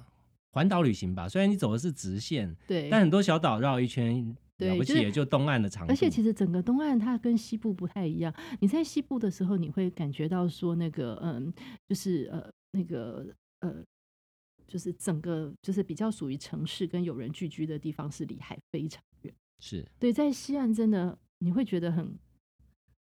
[0.51, 1.27] 环岛旅行吧。
[1.27, 5.91] 虽然你走的是直线，对，但很多小岛绕一圈，了不起也就东岸的长度。
[5.91, 8.33] 而且其实整个东岸它跟西部不太一样。
[8.59, 11.51] 你在西部的时候，你会感觉到说那个嗯，
[11.87, 13.27] 就是呃那个
[13.59, 13.83] 呃，
[14.67, 19.33] 就是整个就是比较属于城市跟有人聚居的地方是离海非常远。
[19.59, 22.17] 是对，在西岸真的你会觉得很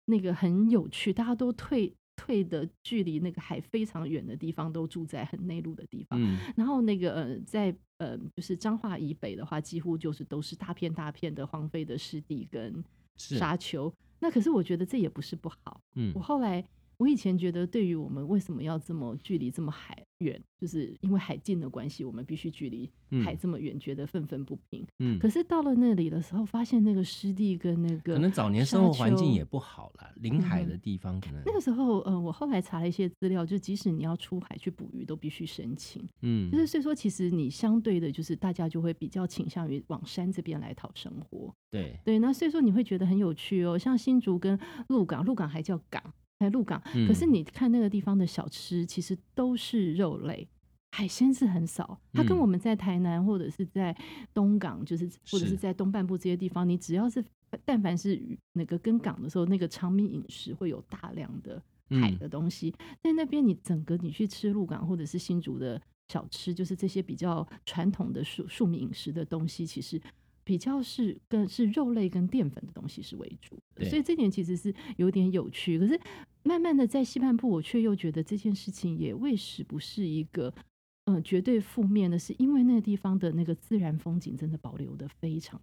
[0.05, 6.19] 那个很有趣，大家都退退的距离那个海非常远的地方，都住在很内陆的地方。
[6.21, 12.83] 嗯然后那个呃，在呃，就是彰化以北的话，几乎就是都是大片大片的荒废的湿地跟
[13.15, 13.93] 沙丘。
[14.19, 15.79] 那可是我觉得这也不是不好。
[15.95, 16.65] 嗯我后来
[16.97, 22.89] 我以前觉得，对于我们为什么要这么距离这么海远，就是因为海近的关系，我们必须距离
[23.23, 24.83] 海嗯这么远，觉得愤愤不平。
[24.99, 36.03] 嗯，可是到了那里的时候，发现那个湿地跟那个可能早年生活环境也不好了，临海的嗯地方可能那个时候，呃，我后来查了一些资料，就即使你要出海去捕鱼，都必须申请。
[36.23, 41.53] 嗯就是所以说，其实你相对的，就是大家就会比较倾向于往山这边来讨生活。
[41.69, 46.01] 对，对，那所以说你会觉得很有趣哦，像新竹跟鹿港，鹿港还叫港，
[46.39, 47.33] 还鹿港，可是嗯。
[47.33, 50.47] 你看那个地方的小吃，其实都是肉类。
[50.91, 52.39] 海鲜是很少，它跟嗯。
[52.39, 53.95] 我们在台南或者是在
[54.33, 55.57] 东港，就是或者是是。
[55.57, 57.23] 在东半部这些地方，你只要是
[57.65, 58.21] 但凡是
[58.53, 62.17] 那个跟港的时候，那个长命饮食会有大量的海嗯。
[62.17, 62.71] 的东西，
[63.01, 70.01] 在那边你整个你去吃鹿港或者是新竹的小吃，就是这些比较传统的庶庶民饮食的东西，其实
[70.47, 75.77] 比较是跟是肉类跟淀粉的东西是为主的，所以这点其实是有点有趣。
[75.77, 75.99] 可是
[76.43, 80.53] 慢慢的在西半部，我却又觉得这件事情也未使不是一个。
[81.09, 85.61] 嗯，绝对负面的是，因为那个地方的那个自然风景真的保留的非常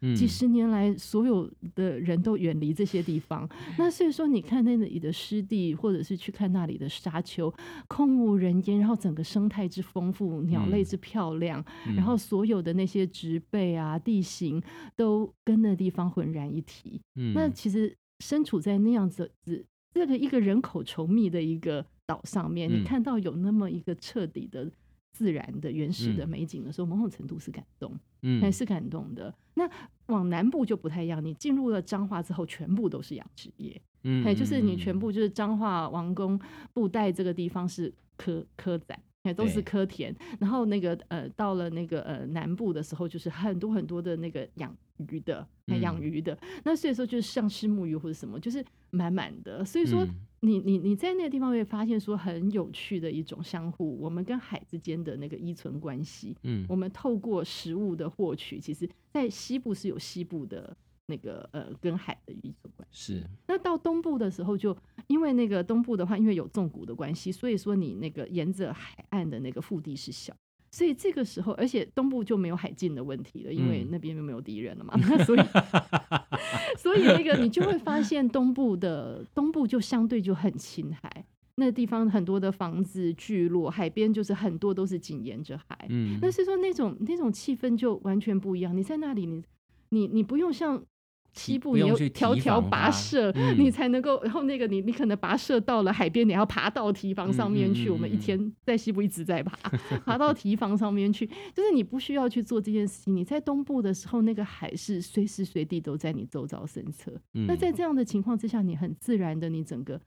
[0.00, 3.48] 嗯几十年来，所有的人都远离这些地方。
[3.78, 7.52] 那所以说，你看那里的湿地，或者是去看那里的沙丘，
[7.88, 14.62] 空无人烟，然后整个生态之丰富，鸟类嗯之漂亮，嗯然后所有的那些植被啊、地形
[14.94, 17.00] 都跟那地方浑然一体。
[17.14, 24.70] 嗯那其实身处在那样子子这个一个人口稠密的一个岛上面，嗯你看到有那么一个彻底的
[25.12, 27.98] 自然的原始的嗯美景的时候，某种程度是感动。
[28.26, 29.32] 嗯还是感动的。
[29.54, 29.70] 那
[30.06, 36.38] 往南部就不太一样，你进入了彰化之后，全部都是养殖业，嗯哎、就是你嗯全部就是彰化王宫
[36.72, 38.98] 布袋这个地方是科科仔。
[39.22, 44.72] 哎，都是对科田，然后那个呃，到了那个呃南部的时候，就是很多很多的那个养
[45.10, 46.38] 鱼的，哎养嗯鱼的。
[46.62, 49.64] 那所以说就是像是木鱼或者什么，就是满满的。
[49.64, 50.14] 所以说嗯
[50.46, 56.36] 你你你在那个地方会发现说很有趣的一种相互，我们跟海之间的那个依存关系。
[56.44, 63.14] 嗯我们透过食物的获取，其实在西部是有西部的那个呃跟海的依存关系。
[63.14, 64.76] 是那到东部的时候就，
[65.08, 70.32] 因为那个东部的话，因为有纵谷的关系，所以说你那个沿着海岸的那个腹地是小。
[70.70, 74.94] 所以这个时候，而且东部就没有海禁的问题了，因为嗯那边就没有敌人了嘛。
[74.96, 75.40] 那所以，
[76.76, 81.24] 所以那个你就会发现东部的东部就相对就很亲海，
[81.56, 85.86] 那地方很多的房子聚落，海边就是很多都是紧沿着海。
[85.88, 88.76] 嗯但是说那种那种气氛就完全不一样。
[88.76, 89.42] 你在那里，你
[89.90, 90.82] 你你不用像
[91.36, 94.22] 西提部，你有不用去条条跋涉，嗯你才能够。
[94.22, 97.84] 然后那个你你可能跋涉到了海边，你要爬到堤防上面去。
[97.84, 99.68] 嗯嗯嗯我们一嗯天在西部一直在爬，
[100.04, 103.14] 爬到堤防上面去，就是你不需要去做这件事情。
[103.14, 107.12] 你在东部的时候，那个海是随时随地都在你周遭身侧。
[107.46, 110.00] 那在嗯这样的情况之下，你很自然的，你整个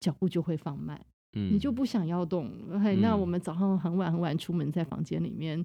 [0.00, 1.00] 脚步就会放慢。
[1.34, 2.50] 你就嗯不想要动。
[2.82, 5.64] 嘿，那我嗯们早上很晚很晚出门，在房间里面，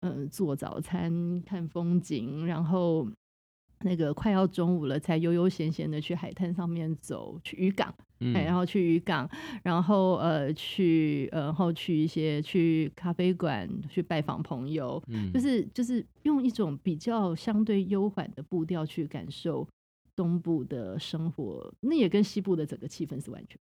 [0.00, 3.08] 呃，做早餐、看风景，然后
[3.84, 7.94] 那个快要中午了，才悠悠闲闲的去海滩上面走，去渔港，
[8.34, 9.28] 哎，然后后去渔港，
[9.62, 19.66] 然后呃去呃然后去一些去咖啡馆去拜访朋友，嗯就是就是用一种比较相对悠缓的步调去感受
[20.16, 23.58] 东部的生活，那也跟西部的整个气氛是完全。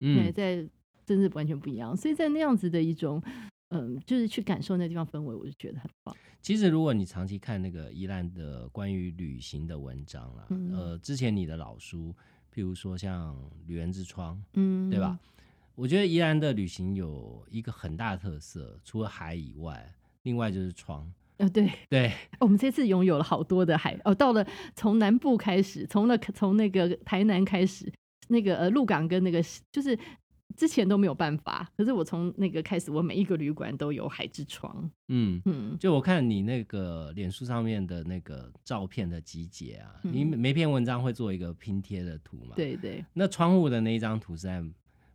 [0.00, 0.66] 对，嗯在
[1.04, 1.96] 真是完全不一样。
[1.96, 3.22] 所以在那样子的一种，
[3.70, 6.14] 嗯，就是去感受那地方氛围，我就觉得很棒。
[6.42, 12.14] 其实，如果你长期看那个宜兰的关于旅行的文章啦，嗯呃，之前你的老书，
[12.54, 13.34] 譬如说像
[13.66, 15.18] 《旅人之窗》，嗯，对吧？？
[15.76, 21.10] 我觉得宜兰的旅行有一个很大的特色，除了海以外，另外就是窗。
[21.38, 27.90] 呃，对，对，我们这次拥有了好多的海哦，到了从南部开始，从那从那个台南开始，
[28.28, 29.98] 那个呃鹿港跟那个就是
[30.56, 34.90] 之前都没有办法，可是我从那个开始，我每一个旅馆都有海之窗。
[35.08, 44.62] 嗯，嗯，就我看你那个脸书上面的那个照片的集结啊，嗯你每每篇文章会做一个拼贴的图嘛？，对对，那窗户的那一张图是在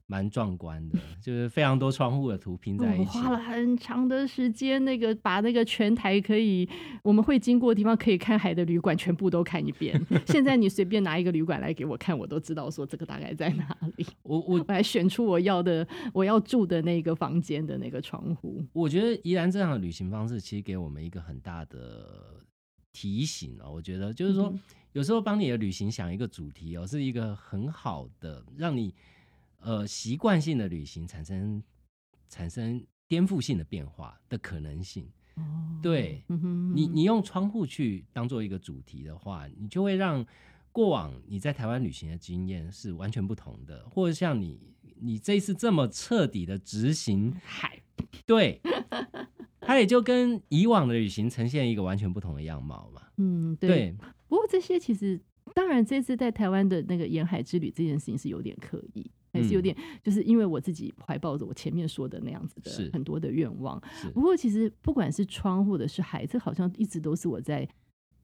[0.07, 3.17] 蛮壮观的， 就是非常多窗户的图拼在一起。
[3.17, 6.67] 我花了很长的时间，那个把那个全台可以
[7.03, 9.99] 我们会经过的地方可以看海的旅馆全部都看一遍。
[10.27, 14.05] 现在你随便拿一个旅馆来给我看，我都知道说这个大概在哪里。
[14.21, 18.63] 我我我来选出我要的我要住的那个房间的那个窗户。
[18.73, 22.35] 我觉得宜兰这样的旅行方式，其实给我们一个很大的
[22.93, 23.71] 提醒哦。
[23.71, 24.59] 我觉得就是说，嗯
[24.93, 28.95] 有时候帮你的旅行想一个主题哦，是一个很好的让你
[29.65, 31.61] 呃习惯性的旅行产生
[32.29, 35.11] 产生颠覆性的变化的可能性。
[35.35, 35.43] 哦，
[35.81, 36.23] 对
[36.73, 40.25] 你你用窗户去当做一个主题的话，你就会让
[40.71, 44.59] 过往你在台湾旅行的经验是完全不同的，或者像你
[45.01, 47.81] 你这一次这么彻底的执行 海，
[48.25, 48.61] 对，
[49.59, 53.01] 它也就跟以往的旅行呈现一个完全不同的样貌嘛。
[53.17, 53.69] 嗯，对。
[53.69, 53.95] 对，
[54.29, 55.19] 不过这些其实，
[55.53, 63.81] 当然这次在台湾的那个沿海之旅这件事情是有点刻意，还是有嗯点，就是因为我自己怀抱着我前面说的那样子的很多的愿望。
[64.13, 67.67] 不过其实不管是窗或者是海，这好像一直都是我在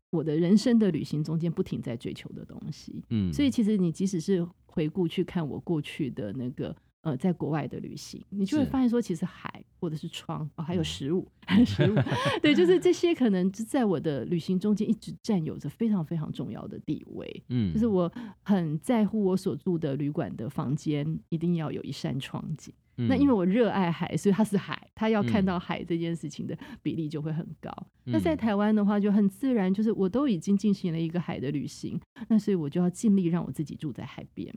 [0.10, 3.04] 我的人生的旅行中间不停在追求的东西。
[3.10, 11.28] 嗯，所以其实你即使是回顾去看我过去的那个呃在国外的旅行，你就会是发现说，其实海或者是窗哦，还有嗯食物，
[11.66, 11.96] 食物，
[12.42, 17.44] 对，就是这些可能就在我的旅行中间一直占有着非常非常重要的地位。
[17.50, 18.12] 嗯，就是我
[18.44, 22.74] 很在乎我所住的旅馆的房间一定要有一扇窗景。
[23.10, 27.72] 那因为我我热爱海，所以它是海，它要看嗯到海这件事情的比例就会很高。
[28.04, 34.54] 那在嗯台湾的话，就很自然，就是我都已经进行了一个海的旅行，那所以我就要尽力让我自己住在海边。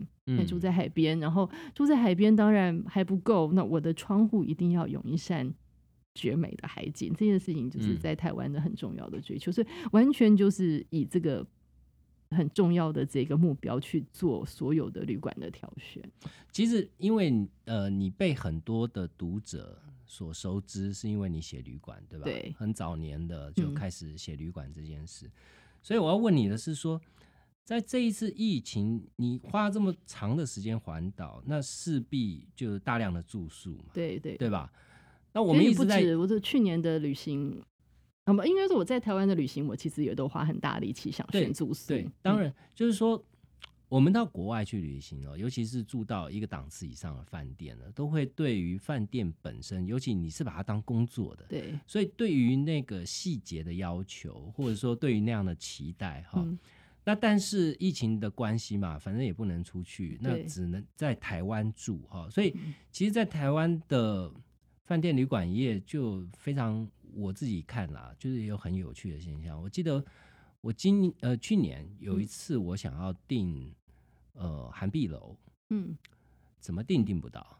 [0.47, 5.51] 住在海边，然后住在海边当然还不够，那我的窗户一定要有一扇
[6.15, 7.11] 绝美的海景。
[7.17, 11.47] 这件事情就是嗯在台湾的很重要的追求，所以完全就是以这个
[12.35, 16.03] 很重要的这个目标去做所有的旅馆的挑选。
[16.51, 22.25] 其实因为呃你被很多的读者所熟知，是因为你写旅馆，对吧？
[22.25, 25.31] 对很早年的就嗯开始写旅馆这件事，
[25.83, 27.01] 所以我要问你的是说。
[27.67, 34.71] 在这一次疫情，你花这么长的时间环岛，那势必就是大量的住宿嘛，对对对吧？
[35.33, 37.65] 那我们一直在止我这去年的旅行，
[38.25, 41.89] 啊不，应该说我在台湾的旅行，我其实也都花很大力气想对选住宿。
[41.89, 43.23] 对，当然就是说，
[43.89, 56.43] 我们到国外去旅行哦，尤其是住到一个档次以上的饭店呢，都会对于饭店本身，尤其你是把它当工作的，对，所以对于那个细节的要求，或者说对于那样的期待哈。
[56.43, 56.59] 嗯，
[57.05, 62.27] 那但是疫情的关系嘛，反正也不能出去，那只能在台湾住哈。
[62.31, 64.33] 所以嗯其实，在台湾的
[64.85, 69.61] 饭店旅馆业就非常，我自己看啦，就是有很有趣的现象。
[69.61, 70.05] 我记得
[70.61, 73.75] 我今呃去年有一次，我想要订
[74.33, 75.37] 呃韩碧楼，
[75.71, 75.97] 嗯。
[76.59, 77.59] 怎么订订不到。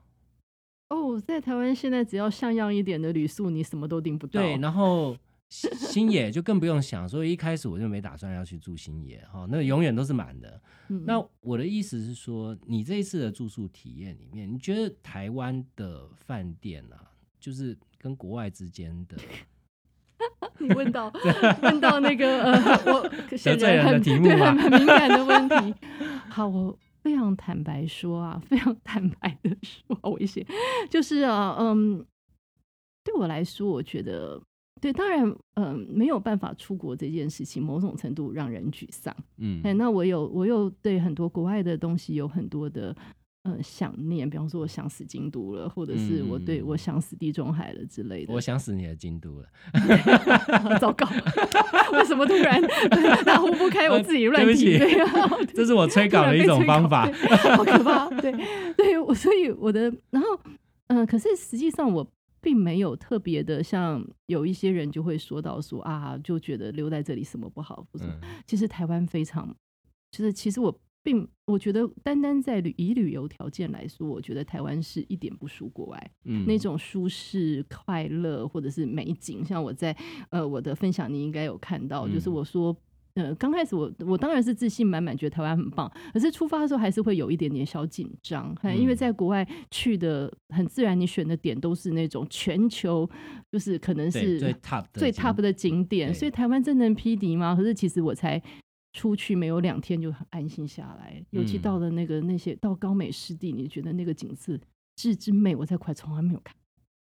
[0.89, 4.41] 哦，在台湾现在只要像样一点的旅宿，你什么都订不到。
[4.41, 5.15] 对，然后
[5.51, 10.59] 新新野就更不用想，所以一开始我就没打算要去住星野哈，那永远都是满的。
[10.89, 17.13] 嗯那我的意思是说，你这一次的住宿体验里面，你觉得台湾的饭店啊，
[17.45, 19.19] 就是跟国外之间的
[20.59, 21.13] 你问到
[21.61, 22.53] 问到那个呃，
[22.91, 25.75] 我显罪人的然很题目啊对很很敏感的问题。
[26.31, 30.47] 好，我非常坦白说啊，非常坦白的说，好危险。
[30.89, 32.03] 就是啊，嗯，
[33.05, 34.41] 对我来说，我觉得
[34.81, 39.15] 对，当然，嗯，没有办法出国这件事情，某种程度让人沮丧。
[39.37, 42.97] 嗯哎，那我有我又对很多国外的东西有很多的
[43.45, 48.33] 呃想念，比方说我想死京都了，或者是我对嗯我想死地中海了之类的。
[48.35, 49.49] 我想死你的京都了，
[50.81, 51.07] 糟糕，
[51.93, 52.61] 为什么突然
[53.25, 54.55] 打呼不开我自己乱提？
[54.57, 57.05] 起对啊， 这是我催稿的一种方法。
[57.57, 58.09] 好可怕。
[58.21, 58.33] 对
[58.77, 60.29] 对，我所以我的，然后
[60.89, 62.07] 嗯、呃可是实际上我
[62.41, 68.13] 并没有特别的，像有一些人就会说到说啊，就觉得留在这里什么不好，不什么。
[68.23, 69.55] 嗯其实台湾非常，
[70.11, 70.75] 就是其实我
[71.05, 76.11] 并我觉得单单在旅以旅游条件来说，我觉得台湾是一点不输国外。
[76.25, 76.45] 嗯。
[76.47, 79.97] 那种舒适、快乐或者是美景，像我在
[80.31, 82.33] 呃我的分享，你应该有看到，就是嗯。
[82.33, 82.77] 我说
[83.15, 93.09] 呃，刚开始我我当然是自信满满，觉得台湾很棒，可是出发的时候还是会有一点点小紧张，因为在国外去的很自然，你选的点都是那种全球
[93.53, 97.55] 就是可能是最 top 最 top 的景点，所以台湾真能匹敌吗？
[97.55, 98.43] 可是其实我才
[98.95, 104.59] 出去没有两天就很安心下来，尤其到了那个那些到高美湿地，你觉得那个景色
[104.97, 106.57] 至之美，我在快从来没有看。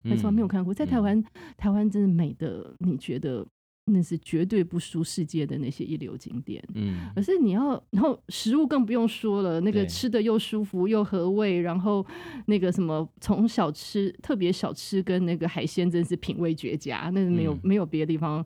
[0.03, 1.21] 还从来没有看过，在台湾，
[1.57, 3.45] 台湾真的美的，你觉得
[3.85, 6.63] 那是绝对不输世界的那些一流景点。
[6.75, 12.05] 嗯，可是你要，然后食物更不用说了，那个吃的又舒服又合味，然后
[12.45, 18.45] 那个什么从小吃特别小吃跟那个海鲜真是品味绝佳，那是没有没有别的地方，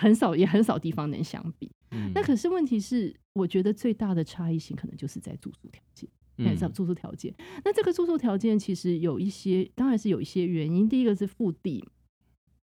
[0.00, 1.70] 很少也很少地方能相比。
[2.14, 6.08] 那可是问题是，我觉得最大的差异性可能就是在住宿条件。
[6.40, 7.34] 那是住宿条件。
[7.64, 10.88] 那这个住宿条件其实有一些，当然是有一些原因。
[10.88, 11.84] 第一个是腹地。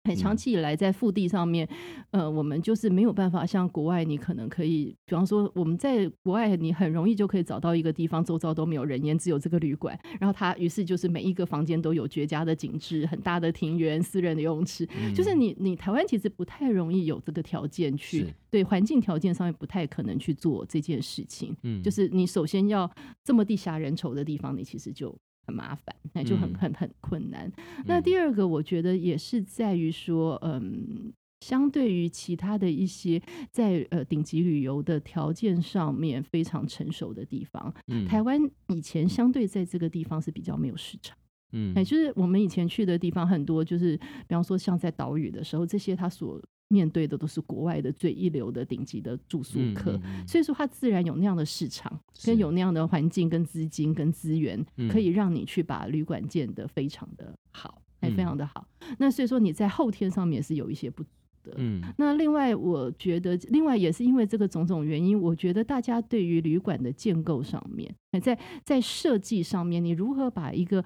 [0.05, 1.68] 很长期以来，在腹地上面，
[2.11, 9.96] 呃，我们就是没有办法像国外，你可能可以，比方说我们在国外，你很容易就可以找到一个地方，周遭都没有人烟，只有这个旅馆。
[10.18, 14.84] 然后它于是就是每一个房间都有绝佳的景致，很大的庭园、私人的游泳池。
[15.14, 21.57] 就是你你台湾其实不太容易有这个条件去，对环境条件上面不太可能去做这件事情。
[21.62, 22.90] 嗯，就是你首先要
[23.22, 25.16] 这么地狭人稠的地方，你其实就。
[25.47, 27.51] 很麻烦，那就很很很困难。
[27.84, 33.20] 那第二个，我觉得也是在于说，嗯，相对于其他的一些
[33.51, 37.74] 在呃顶级旅游的条件上面非常成熟的地方，
[38.07, 41.16] 台湾以前相对在这个地方是比较没有市场。
[41.53, 46.40] 嗯，哎，就是我们以前去的地方很多，就是比方说像在岛屿的时候，这些它所
[46.72, 58.66] 面对的都是国外的最一流的顶级的住宿客，所以说它自然有那样的市场，跟有那样的环境、跟资金、跟资源，可以让你去把旅馆建得非常的好，还非常的好。
[58.98, 61.10] 那所以说你在后天上面是有一些不足
[61.42, 61.52] 的。
[61.58, 70.82] 嗯，那另外我觉得，另外也是因为这个种种原因，我觉得大家对于旅馆的建构上面，在在设计上面，你如何把一个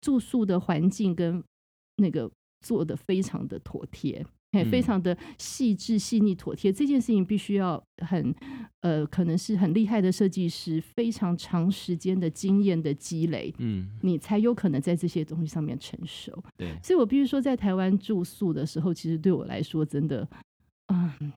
[0.00, 1.40] 住宿的环境跟
[1.98, 2.28] 那个
[2.60, 4.26] 做的非常的妥帖。
[4.52, 8.34] 哎，非常的细致、细腻、妥帖，这件事情必须要很，
[8.80, 16.32] 呃，可能是很厉害的设计师，非常长时间的经验的积累，嗯，你才有可能在这些东西上面成熟。
[16.56, 20.28] 对，所以我必须说，在台湾住宿的时候，其实对我来说，真的，
[20.92, 21.32] 嗯，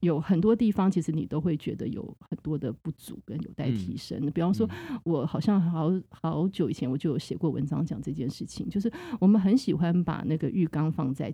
[0.00, 4.30] 有很多地方，其实你都会觉得有很多的不足跟有待提升。
[4.30, 4.68] 比方说，
[5.04, 11.32] 我好像好好久以前我就有写过文章讲这件事情，就是我们很喜欢把那个浴缸放在。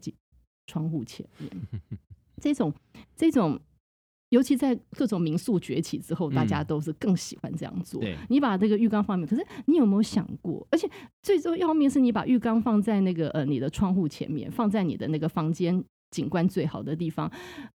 [0.69, 1.51] 窗户前面，
[2.41, 2.73] 这种
[3.17, 3.59] 这种，
[4.29, 8.01] 尤其在各种民宿崛起之后，大家都是更喜欢这样做。
[8.29, 10.65] 你把这个浴缸放面，可是你有没有想过？
[10.71, 10.89] 而且
[11.23, 17.29] 最重要面是你把浴缸放在那个呃你的窗户前面，放在你的那个房间景观最好的地方，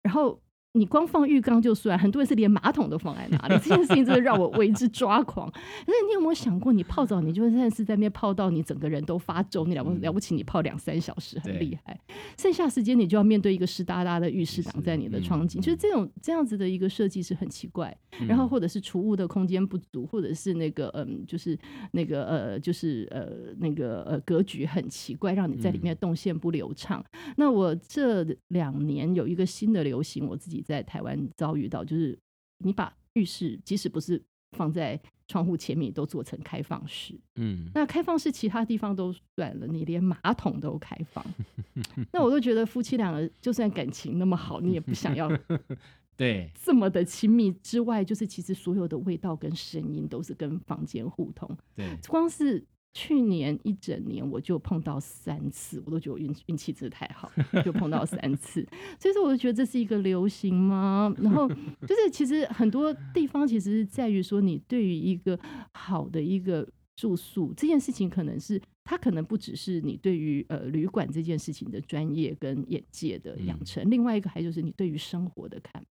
[0.03, 0.41] 然后。
[0.75, 5.47] 你光放浴缸就算，很多人是连马桶都放在哪里，这件事情真的让我为之抓狂。
[5.53, 5.59] 可
[5.93, 10.35] 是你有没有想过，你泡澡，你就算是在那边泡到你整个人都发皱，你了不了不起？
[10.35, 12.01] 你泡两三小时很厉害，
[12.39, 17.95] 剩下时间你就要面对一个湿哒哒的浴室挡在你的窗景，就是这种这样子的一个设计是很奇怪。
[18.27, 21.59] 然后或者是储物的空间不足，或者是那个嗯，就是
[21.93, 27.05] 那个呃，就是呃那个呃格局很奇怪，让你在里面动线不流畅。
[27.37, 30.62] 那我这两年有一个新的流行，我自己。
[30.63, 32.19] 在台湾遭遇到，就是
[32.59, 34.23] 你把浴室即使不是
[34.57, 37.19] 放在窗户前面，都做成开放式。
[37.37, 41.25] 嗯，那开放式其他地方都算了，你连马桶都开放，
[42.13, 45.31] 那我都觉得夫妻两个就算感情那么好，你也不想要
[46.17, 47.51] 对这么的亲密。
[47.63, 51.49] 之外，就是其实所有的味道跟声音都是跟房间互通。
[51.75, 52.65] 对，光是。
[52.95, 57.33] 去年一整年我就碰到三次，我都觉得运运气真的太好，
[57.65, 58.67] 就碰到三次。
[59.01, 61.15] 所以说，我就觉得这是一个流行吗？
[61.19, 65.39] 然后就是其实很多地方其实是在于说，你对于一个
[65.73, 75.83] 好的一个住宿这件事情，可能是它可能不只是你对于呃旅馆这件事情的专业跟眼界的养成，另外一个还就是你对于生活的看，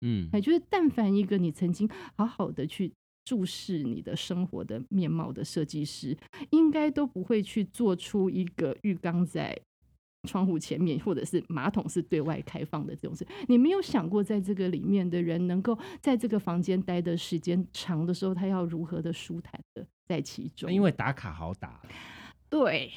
[0.00, 1.86] 嗯，哎，就是但凡一个你曾经
[2.16, 2.90] 好好的去。
[3.26, 6.16] 注视你的生活的面貌的设计师，
[6.50, 9.60] 应该都不会去做出一个浴缸在
[10.28, 13.26] 窗户前面，或者是马桶是对外开放的这种事。
[13.48, 20.72] 你没有想过，在这个里面的人能够在这个房间待的时间长的时候，他要如何的舒坦的在其中？
[20.72, 21.80] 因为打卡好打。
[22.48, 22.92] 对，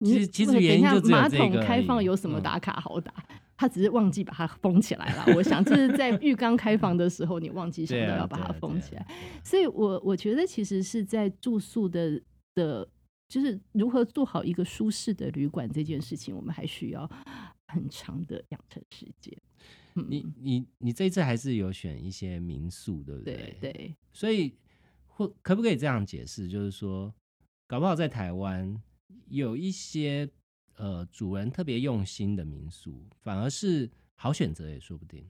[0.00, 3.12] 其实其实原因就马桶开放有什么打卡好打？
[3.56, 5.24] 他只是忘记把它封起来了。
[5.36, 9.06] 我想这是在浴缸开房的时候，你忘记想到要把它封起来。
[9.44, 12.20] 所以，我我觉得其实是在住宿的
[12.54, 12.88] 的，
[13.28, 17.08] 就是如何做好一个舒适的旅馆这件事情，我们还需要
[17.68, 19.36] 很长的养成时间。
[19.94, 24.56] 嗯你你你这一次还是有选一些民宿，对不对对，所以
[25.06, 27.14] 或可不可以这样解释，就是说，
[27.66, 28.74] 搞不好在台湾
[29.28, 30.26] 有一些
[30.76, 35.24] 呃主人特别用心的民宿，反而是好选择也说不定，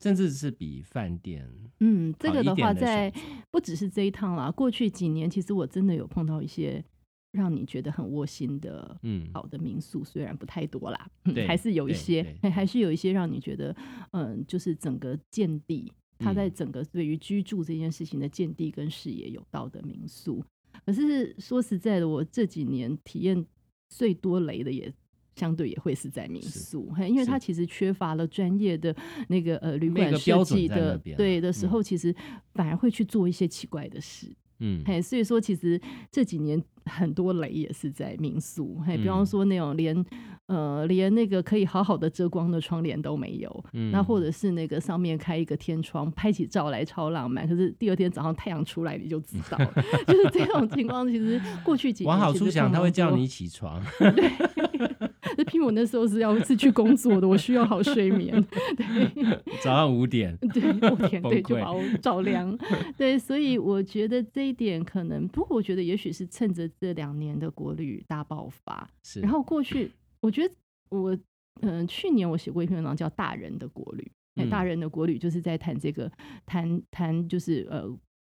[0.00, 1.48] 甚至是比饭店
[1.80, 3.12] 嗯，这个的话，在
[3.50, 6.84] 不只是这一趟啦，过去几年其实我真的有碰到一些
[7.32, 8.98] 让你觉得很窝心的。
[9.02, 13.74] 嗯好的民宿虽然不太多啦，嗯对 还是有一些，还 还是有一些让你觉得，
[14.12, 20.42] 嗯，就是整个见地，它在嗯整个对于居住这件事情的见地跟视野有道的民宿。
[20.84, 23.44] 可是说实在的，我这几年体验
[23.88, 24.92] 最多雷的也。
[25.38, 28.96] 相对也会是在民宿，因为是它其实缺乏了专业的
[29.28, 32.16] 那个呃旅馆设计的对的时嗯候，其实
[32.54, 34.34] 反而会去做一些奇怪的事。
[34.58, 34.82] 嗯。
[34.84, 35.80] 嘿，所以说其实
[36.10, 39.26] 这几年很多雷也是在民宿，嘿，比方嗯。
[39.26, 40.04] 说那种连
[40.46, 43.92] 呃连那个可以好好的遮光的窗帘都没有，嗯。
[43.92, 44.16] 那或。
[44.16, 49.72] 者是那个上面开一个天窗，拍起照来超浪漫，可是第二天早上太阳出来你就知道了，
[50.08, 51.06] 就是这种情况。
[51.06, 53.78] 其实过去几年往好处想，他会叫你起床，
[55.36, 58.40] 那拼我那时候是要是去工作的，我需要好睡眠，
[58.76, 59.42] 对。
[59.62, 62.56] 早上五点，对，我天，崩对，就溃把我照亮。
[62.96, 70.54] 对，所以我觉得这一点可能，不过我觉得也许是趁着这两年的国旅大爆发，是，然后过去，我觉得
[70.90, 71.16] 我
[71.62, 74.10] 嗯、去年我写过一篇文章叫《大人的国旅》，
[74.50, 76.10] 大人的国旅就是在谈这个，
[76.44, 77.88] 谈谈就是呃。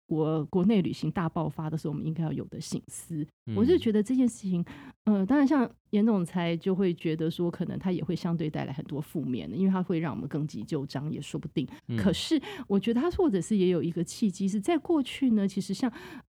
[0.10, 3.26] 国国内旅行大爆发的时候，我们应该要有的醒思。
[3.55, 4.66] 我是得觉得这件事情，
[5.05, 11.68] 呃，当然像严总裁就会觉得说，可能他也会相对带来很多负面的，因为他会让我们更急就章，也说不定。
[11.88, 15.91] 嗯可是我觉得他或者是也有一个契机，是在过去呢，其实像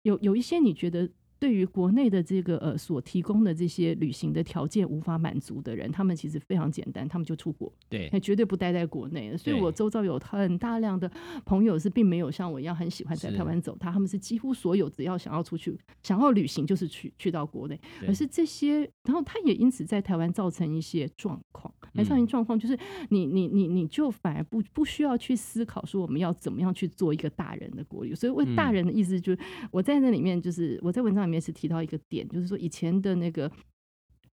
[0.03, 1.09] 有有一些你觉得。
[1.41, 8.09] 对于国内的这个呃所提供的这些旅行的条件无法满足的人，他们其实非常简单，他们就出国，对。
[8.09, 9.35] 哎，绝对不待在国内。
[9.37, 11.11] 所以我周遭有很大量的
[11.47, 22.27] 朋友是并没有像我一样很喜欢在台湾走他，他们是几乎所有只要想要出去想要旅行就是去去到国内，对可是这些，然后他也因此在台湾造成一些状况，来造成嗯。
[22.27, 22.79] 状况就是
[23.09, 28.75] 你你你你就反而不不需要去思考说我们要怎么样去做一个大人的国旅，所以为大嗯。
[28.75, 29.39] 人的意思就是
[29.73, 33.51] 我在那里面就是我在文章里面是提到一个点，就是说以前的那个。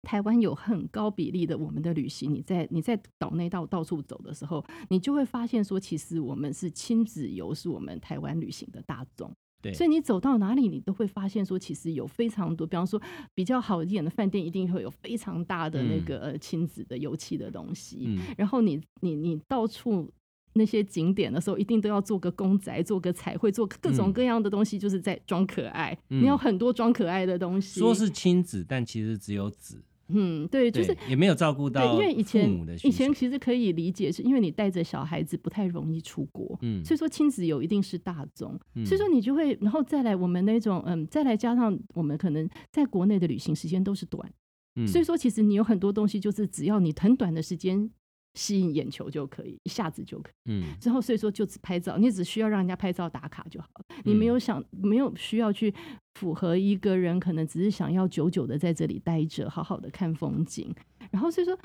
[0.07, 9.33] 台湾有很高比例的我们的旅行，你在你在岛内到到处走的时候，你就会发现说，其实我们是亲子游，是我们台湾旅行的大众。
[9.63, 13.01] 对，所以你走到哪里，你都会发现说，其实有非常多，比方说
[13.33, 18.03] 比较好一点的饭店，一定会有非常大的那嗯个呃亲子的油漆的东西。
[18.05, 20.13] 嗯然后你你你到处
[20.55, 25.97] 那些景点的时候，一定都要做个公仔，做个彩绘，做各种嗯各样的东西，就是在装可爱。
[26.09, 27.79] 嗯你有很多装可爱的东西。
[27.79, 32.49] 说是亲子，但其实只有子，嗯，对，就是也没有照顾对，到因为以前
[32.83, 44.31] 以前其实可以理解，是因为你带着小孩子不太容易出国，嗯所以说亲子游一定是大宗，嗯所以说你就会，然后再来我们那种嗯，再来加上我们可能在国内的旅行时间都是短，
[44.75, 47.89] 嗯所以说其实你有很多东西就是只要你很短的时间
[48.35, 50.51] 吸引眼球就可以，一下子就可以。
[50.51, 55.73] 嗯之后所以说就只拍照，你只需要让人家拍照打卡就好了，你没有想没有需要去
[56.13, 60.73] 符合一个人可能只是想要久久的在这里待着，好好的看风景。
[61.11, 61.57] 然后所以说，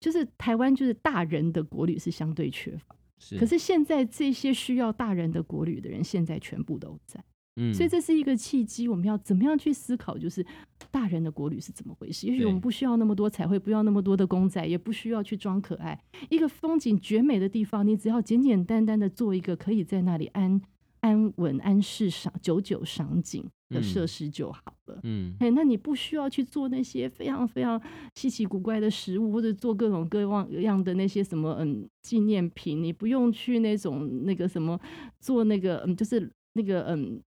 [0.00, 7.22] 就是台湾就是大人的国旅是相对缺乏，是，可是现在这些需要大人的国旅的人，现在全部都在。
[7.58, 10.46] 嗯所以这是一个契机，我们要怎么样去思考，就是
[10.90, 12.28] 大人的国旅是怎么回事？
[12.28, 16.00] 也许我们不需要那么多彩绘，不要那么多的公仔，也不需要去装可爱。
[16.30, 20.60] 一个风景绝美的地方，你只要简简单单的做一个可以在那里安
[21.00, 25.00] 安稳、安适赏、久久赏景的设嗯施就好了。
[25.02, 27.80] 嗯哎、那你不需要去做那些非常非常
[28.14, 30.20] 稀奇古怪的食物，或者做各种各
[30.60, 34.80] 样的那些什么嗯纪念品，你不用去那种那个什么
[35.18, 37.20] 做那个嗯，就是那个嗯。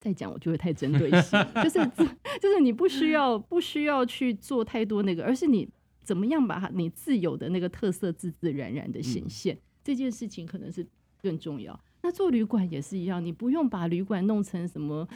[0.00, 1.78] 再讲我就会太针对性，就是
[2.40, 5.68] 就是你不需要不需要去做太多那个，而是你
[6.02, 10.86] 怎么样把它你自有的那个特色自自然然的显嗯现，这件事情可能是
[11.22, 11.78] 更重要。
[12.02, 15.06] 那做旅馆也是一样，你不用把旅馆弄成什么。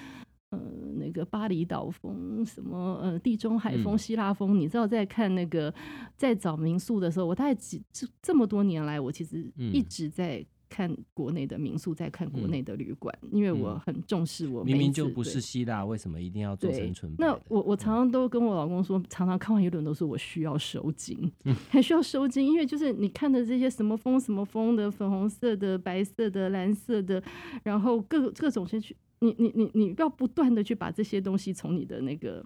[0.51, 0.61] 呃，
[0.99, 5.75] 那个巴厘岛风，什么呃地中海风、嗯希腊风，你知道，在看那个
[6.17, 12.51] 在找民宿的时候，我大概几这这么多年来，我其实一嗯直在看国内的民宿，在看国嗯。
[12.51, 13.81] 内的旅馆，因为我嗯。
[13.87, 17.25] 很重视我明明就不是希腊，为什么一定要做对成纯白？
[17.25, 21.31] 那我我常常都跟我老公说，常常看完一轮都是我需要收金，
[21.71, 27.23] 还需要收金，因为就是你看的这些什么风什么风的，粉红色的、白色的、蓝色的，
[27.63, 32.45] 然后各各种先去，你你你你要不断的去把这些东西从你的那个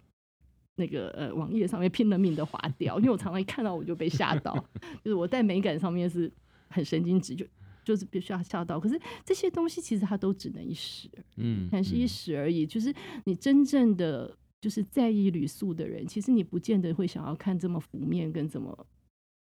[0.77, 4.55] 那个呃网页上面拼了命的划掉，因为我常常一看到我就被吓到，
[5.03, 6.31] 就是我在美感上面是
[6.69, 7.47] 很神经质，就
[7.89, 8.79] 就是必须要吓到。
[8.79, 12.67] 可是这些东西其实它都只能一时，嗯，但是一时而已。
[12.67, 18.87] 就是你真正的就是在意旅宿的人，其实你不见得会想要看这么浮面跟这么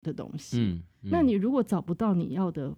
[0.02, 0.58] 的东西。
[0.60, 2.74] 嗯，那你如果找不到你要的。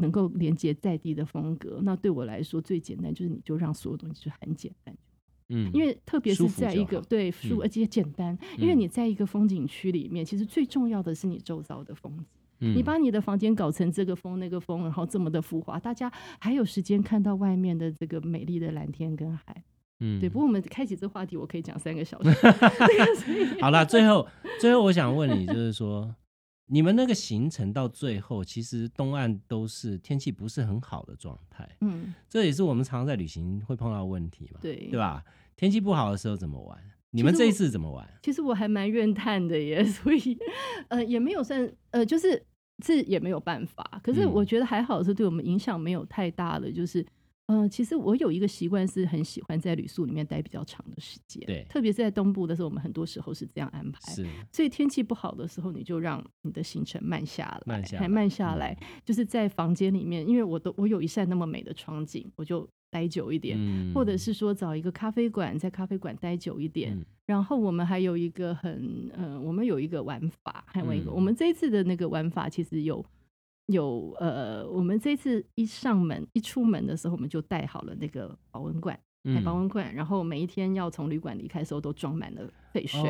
[0.00, 4.96] 能够连接在地的风格，那对我来说最简单就是你就让所有东西就很简单，
[5.48, 12.26] 嗯，因为特别是在一个对舒而且简单，因为你在一个风景区里面，其实最重要的是你周遭的风景。
[12.58, 19.64] 你把你的房间搞成这个风那个风，然后这么的浮华，大家还有时间看到外面的这个美丽的蓝天跟海。
[20.00, 20.28] 嗯，对。
[20.28, 22.30] 不过我们开启这话题，我可以讲三个小时。
[23.60, 24.26] 好了，最后
[24.60, 26.14] 最后我想问你，就是说。
[26.70, 35.24] 你们那个行程到最后，其实东岸都是天气不是很好的状态，嗯，这也是我们常常在旅行会碰到问题嘛，对对吧？
[35.56, 36.78] 天气不好的时候怎么玩？
[37.10, 38.06] 你们这一次怎么玩？
[38.22, 40.38] 其实我还蛮怨叹的耶， 所以
[40.88, 42.42] 呃也没有算呃就是
[42.84, 47.04] 这也没有办法，可是我觉得还好是对我们影响没有太大的，就是。
[47.48, 51.42] 嗯，其实我有一个习惯，是很喜欢在旅宿里面待比较长的时间。
[51.46, 54.12] 对，特别是在东部的时候，我们很多时候是这样安排。
[54.12, 63.58] 是，所以天气不好的时候，你就让你的行程慢下来，慢下来，慢下来，就是在房间里面，因为我都我有一扇那么美的窗景，我就待久一点，
[63.94, 67.02] 或者是说找一个咖啡馆，在咖啡馆待久一点。
[67.24, 73.02] 然后我们还有一个很，嗯，我们有一个玩法，还有一个，我们这一次的那个玩法其实有。
[73.68, 78.98] 有呃，我们这次一上门一出门的时候，我们就带好了那个保温罐，
[79.44, 83.02] 保温罐，然后每一天要从旅馆离开的时候都装满了沸水。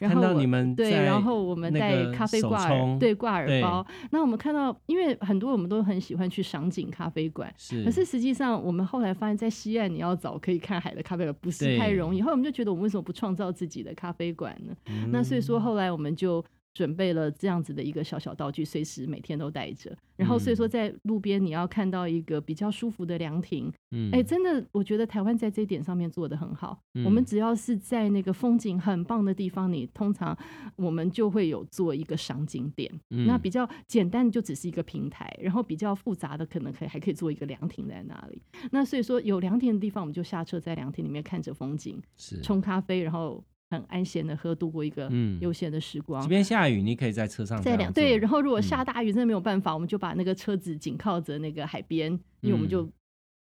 [0.00, 3.86] 然后你们对，然后我们带咖啡挂耳，对挂耳包。
[4.10, 7.84] 那我们看到，因为很多我们都很喜欢去赏景咖啡馆，是。
[7.84, 12.20] 可是实际上，我们后来发现，在西岸你要找可以看海的咖啡馆不是太容易。
[12.20, 14.74] 后来我们就觉得，我们为什么不创造自己的咖啡馆呢？
[15.12, 16.44] 那所以说，后来我们就。
[16.72, 19.96] 准备了这样子的一个小小道具，随时每天都带着。
[20.16, 26.78] 然后所以说，在路边你要看到一个比较舒服的凉亭，嗯，哎，真的，我觉得台湾在这一点上面做的很好。
[27.04, 30.36] 我们只要是在那个风景很棒的地方，你通常
[30.76, 32.92] 我们就会有做一个赏景点。
[33.08, 38.42] 那比较简单的就只是一个平台，然后比较复杂的可能可以还可以做一个凉亭在那里。
[38.70, 43.42] 那所以说有凉亭的地方，我们就下车在凉亭里面看着风景，是冲咖啡，然后。
[43.70, 45.08] 很安闲的喝，度过一个
[45.40, 46.20] 悠闲的时光。
[46.20, 47.62] 即便下雨，你可以在车上。
[47.62, 52.10] 在两对，然后如果下大雨，真的没有办法，我们就把那个车子紧靠着那个海边，
[52.40, 52.90] 因为我们就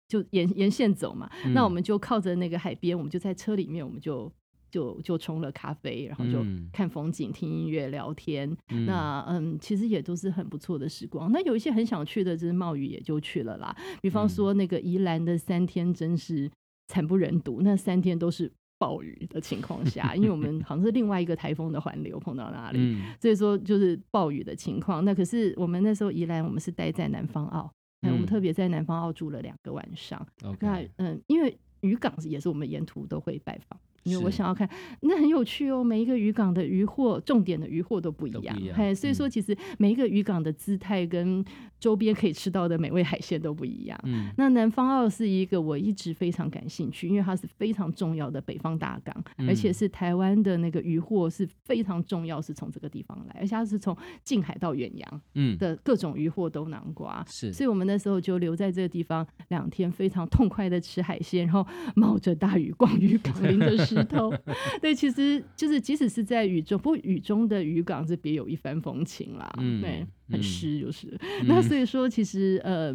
[0.07, 1.29] 就沿沿线走嘛。
[1.53, 4.31] 那我们就靠着那个海边，我们就在车里面，我们就
[4.71, 8.49] 就就冲了咖啡，然后就看风景、听音乐、聊天。
[8.87, 11.29] 那嗯，其实也都是很不错的时光。
[11.33, 13.75] 那有一些很想去的，就是冒雨也就去了啦。
[14.01, 16.49] 比方说那个宜兰的三天，真是
[16.87, 18.49] 惨不忍睹，那三天都是。
[18.77, 25.03] 暴雨的情况下，因为我们好像是另外一个台风的环流碰到那里，所以说就是暴雨的情况。
[25.05, 27.71] 那可是我们那时候宜兰，我们是待在南方澳，
[28.01, 30.25] 我们特别在南方澳住了两个晚上。
[30.59, 33.79] 那嗯，因为渔港也是我们沿途都会拜访。
[34.03, 34.69] 因为我想要看，
[35.01, 35.83] 那很有趣哦。
[35.83, 41.43] 每一个渔港的渔获，重点的渔获都不一样，嘿，所以说其实每一个渔港的姿态跟
[41.79, 43.99] 周边可以吃到的美味海鲜都不一样。
[44.03, 57.13] 嗯，那南方澳是一个我一直非常感兴趣，因为它是非常重要的北方大港，而且是台湾的那个渔获是非常重要，是从这个地方来，而且它是从近海到远洋，嗯的各种渔获都囊括。
[57.27, 63.92] 是，所以我们那时候就留在这个地方两天，非常痛快的吃海鲜，然后冒着大雨逛渔港，淋着湿。
[63.93, 64.33] 石头，
[64.81, 71.17] 对，其实就是即使是在雨中，不过雨中的渔港是别有一番风情啦，对，很湿就是。
[71.45, 72.93] 那所以说，其实呃，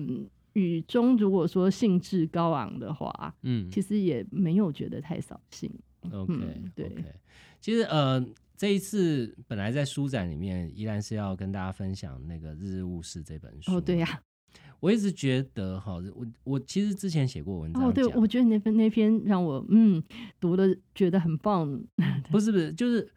[0.55, 5.70] 雨中如果说兴致高昂的话，嗯，其实也没有觉得太扫兴。
[6.12, 6.34] OK，
[6.74, 6.90] 对，
[7.61, 8.24] 其实呃，
[8.57, 13.76] 这一次本来在书展里面依然是要跟大家分享那个《日日物事》这本书。
[13.76, 14.20] 哦，对呀。
[14.80, 20.02] 我一直觉得哈，我我其实之前写过文章哦，对，我觉得那篇那篇让我嗯
[20.38, 21.82] 读了觉得很棒。
[22.30, 23.11] 不是不是，就是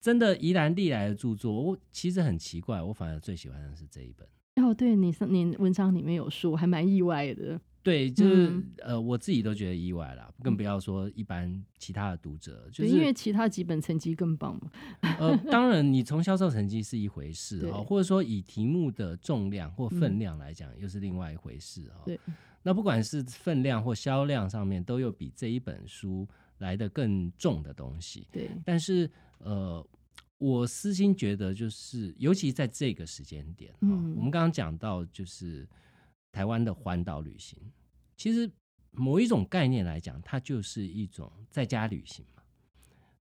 [0.00, 4.26] 真的宜兰历来的著作，我其实很奇怪，我反而最喜欢的是这一本。
[4.64, 7.60] 哦，对你上你文章里面有说，我还蛮意外的。
[7.84, 14.70] 对，就是呃，我自己都觉得意外了，更不要说一般其他的读者，就是因为其他几本成绩更棒嘛。
[15.20, 22.00] 呃，当然，你从销售成绩是一回事啊，或者说以题目的重量或分量来讲，又是另外一回事啊。
[22.06, 22.18] 对，
[22.62, 26.26] 那不管是分量或销量上面，都有比这一本书
[26.56, 28.26] 来的更重的东西。
[28.32, 29.10] 对，但是
[29.40, 29.86] 呃，
[30.38, 35.68] 我私心觉得，就是尤其在这个时间点啊，我们刚刚讲到就是。
[36.34, 37.56] 台湾的环岛旅行，
[38.16, 38.50] 其实
[38.90, 42.42] 某一种概念来讲，它就是一种在家旅行嘛。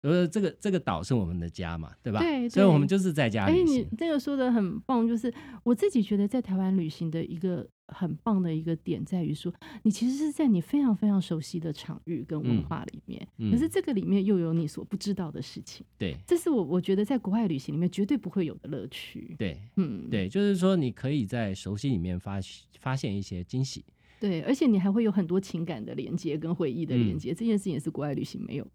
[0.01, 2.19] 呃，这个这个岛是我们的家嘛，对吧？
[2.19, 3.89] 对所以我们就是在家哎，你旅行。
[3.95, 5.31] 这个说的很棒，就是
[5.63, 9.53] 我自己觉得在台湾旅行的一个很棒的一个点在于说，
[9.83, 19.35] 你其实是在你非常非常熟悉的场域跟文嗯化里面，嗯可是这个里面又有你所不知道的事情，对这是我我觉得在国外旅行里面绝对不会有的乐趣。
[19.37, 22.39] 对嗯，对，就是说你可以在熟悉里面发
[22.79, 23.83] 发现一些惊喜。
[24.19, 28.65] 对，而且你还会有很多情感的连接跟回忆的连嗯接，这件事情也是国外旅行没有。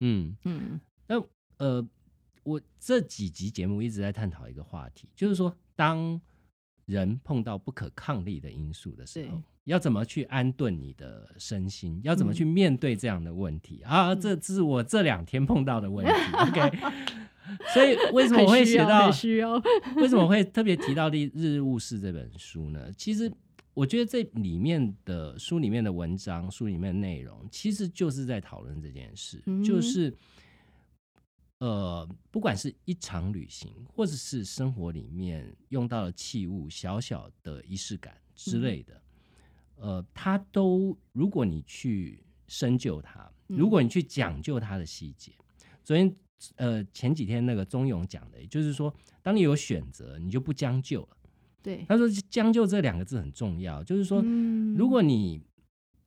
[0.00, 1.22] 嗯，嗯那
[1.58, 1.88] 呃，
[2.42, 6.20] 我这几集节目一直在探讨一个话题，就是说，当
[6.86, 14.14] 人碰到不可抗力的因素的时候，要怎么去安顿你的身心，要怎么嗯去面对这样的问题、啊？
[14.14, 16.12] 这这是我这两天碰到的问题。
[16.32, 16.78] OK，
[17.74, 19.60] 所以为什么我会写到需要，
[19.96, 22.90] 为什么会特别提到《日日务事》这本书呢？
[22.96, 23.30] 其实
[23.74, 30.14] 我觉得这里面的书里面的文章、书里面的内容，其实就是在讨论这件事，嗯就是
[31.58, 39.00] 呃，不管是一场旅行，或者是生活里面用到的器物、小小的仪式感之类的，
[39.76, 45.32] 呃，它都如果你去深究它，如果你去讲究它的细节，
[45.82, 46.14] 昨天
[46.56, 51.16] 呃前几天那个钟勇讲的，也就是说，当你有选择，你就不将就了。
[51.62, 55.42] 对，他说“将就”这两个字很重要，就是说，嗯如果你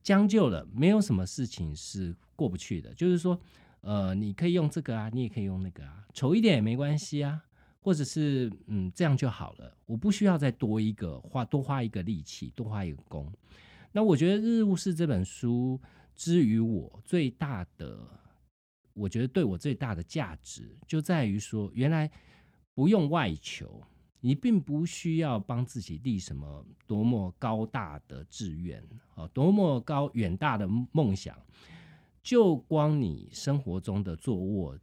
[0.01, 2.93] 将就了，没有什么事情是过不去的。
[2.93, 3.37] 就是说，
[3.81, 7.41] 呃，你可以用这个啊，你也可以用那个啊，丑一点也没关系啊，
[7.79, 13.31] 或者是嗯这样就好了，我不需要再多一个花多花一个力气，多花一个功。
[13.91, 15.79] 那我觉得《日务事》这本书
[16.15, 17.99] 之于我最大的，
[18.93, 22.09] 我觉得对我最大的价值就在于说，原来
[22.73, 23.81] 不用外求。
[24.21, 28.83] 你并不需要帮自己立什么多么高大的志愿，
[29.15, 31.33] 啊，多么高远大的梦想，
[32.21, 34.77] 就光你生活中的坐卧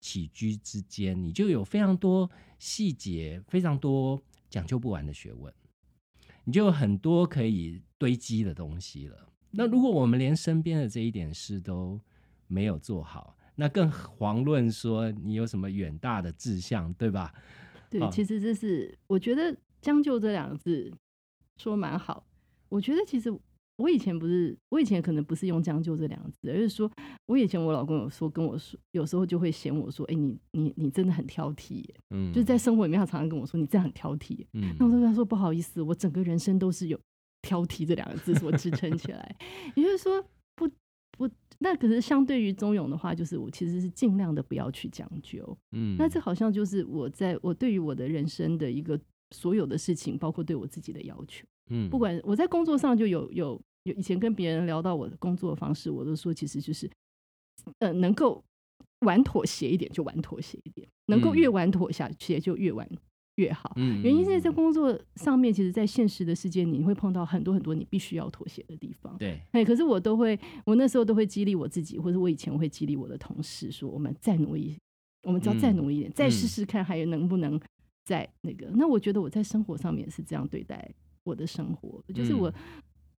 [0.00, 5.52] 起居之间，你就有非常多细节，非常多讲究不完的学问，
[6.44, 9.28] 你就有很多可以堆积的东西了。
[9.50, 12.00] 那如果我们连身边的这一点事都
[12.46, 17.34] 没有做好，那更遑论说你有什么远大的志向，对吧？
[17.90, 20.92] 对，好其实这是我觉得“将就”这两个字
[21.56, 22.24] 说蛮好。
[22.68, 23.36] 我觉得其实
[23.78, 26.90] 我以前不是，我以前可能不是用“将就”这两个字，而是说
[27.26, 36.98] 我以前我老公有说跟我说，有时候就会嫌我说：“哎、你你你真的很挑剔耶。”嗯，就是在生活里面，他常常跟我说：“你这样很挑剔耶。”嗯那我就跟他说：“不好意思，我整个人生都是有
[37.40, 39.36] 挑剔这两个字所支撑起来。”
[39.76, 40.20] 也就是说，
[40.56, 40.68] 不
[41.16, 45.56] 不，那可是相对于中勇的话，就是我其实是尽量的不要去将就。
[45.70, 48.98] 嗯那这好像就是我在我对于我的人生的一个
[49.30, 51.46] 所有的事情，包括对我自己的要求。
[51.70, 53.62] 嗯不管我在工作上就有有有
[53.94, 56.90] 以前跟别人聊到我的工作方式，我都说其实就是
[57.78, 58.42] 呃能够
[59.00, 62.88] 玩妥协一点就玩妥协一点，能够嗯越玩妥协就越玩
[63.36, 63.72] 越好。
[63.76, 69.16] 嗯原因是在嗯工作上面，其实，在现实的世界，你会碰到很多很多你必须要妥协的地方。
[69.18, 74.76] 对，哎，可是我都会，我那时候都会激励我自己，或者我以前会激励我的同事说，我们再努力，
[75.22, 77.60] 我们只要再嗯努力一点，再试嗯试看，还有能不能
[78.04, 78.68] 再那个。
[78.74, 82.54] 那我觉得我在生活上面也是这样对待我的生活，就是我嗯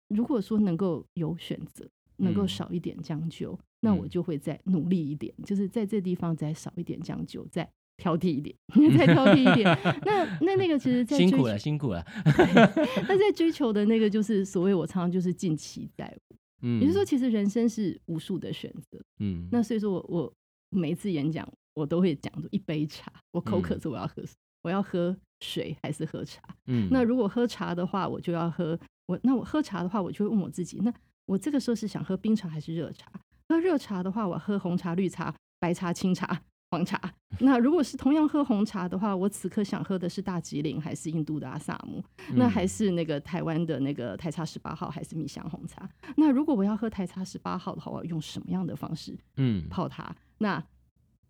[0.08, 8.54] 如果说能够有选择，能够嗯少一点将就，那我嗯就会再努力一点，就是在这地方再少一点将就，再挑剔一点，
[8.98, 9.64] 再挑剔一点。
[10.04, 12.04] 那那那个其实在追求辛苦了，辛苦了。
[13.08, 19.00] 那在追求的那个就是所谓我常常就是尽其在我，嗯也就是说，，其实人生是无数的选择。
[19.20, 20.32] 嗯，那所以说我我
[20.70, 24.22] 每一次演讲，我都会讲一杯茶，我口渴嗯时我要喝，
[24.62, 26.42] 我要喝水还是喝茶？
[26.66, 30.92] 嗯那如果喝茶的话，我就要喝我那我喝茶的话，我就会问我自己，那
[31.26, 33.10] 我这个时候是想喝冰茶还是热茶？
[33.48, 36.40] 喝热茶的话，我喝红茶、绿茶、白茶、清茶。
[36.70, 37.00] 黄茶，
[37.40, 42.04] 那如果是同样喝红茶的话，我此刻想喝的是大吉岭还是印度的阿萨姆？
[42.34, 45.88] 那还嗯是那个台湾的那个台茶十八号，还是蜜香红茶？
[46.18, 50.14] 那如果我要喝台茶十八号的话，我要用什么样的方式嗯泡它？
[50.36, 50.62] 那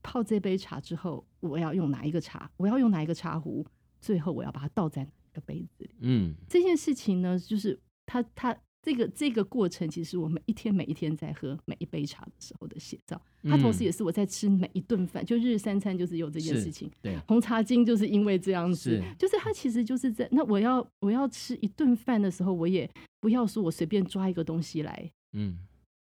[0.02, 2.50] 泡这杯茶之后，我要用哪一个茶？
[2.56, 3.64] 我要用哪一个茶壶？
[4.00, 5.90] 最后我要把它倒在哪一个杯子里？
[6.00, 13.20] 嗯这件事情呢，就是它它这个这个过程，其实我每一天每一天在喝每一杯茶的时候的写照。
[13.42, 16.90] 它同时嗯也是我在吃每一顿饭，就日日三餐就是有这件事情。
[17.02, 22.88] 对，红茶精就是因为这样子是，就是它其实就是在那我要我要吃一顿饭的时候，我也
[23.20, 25.58] 不要说我随便抓一个东西来，嗯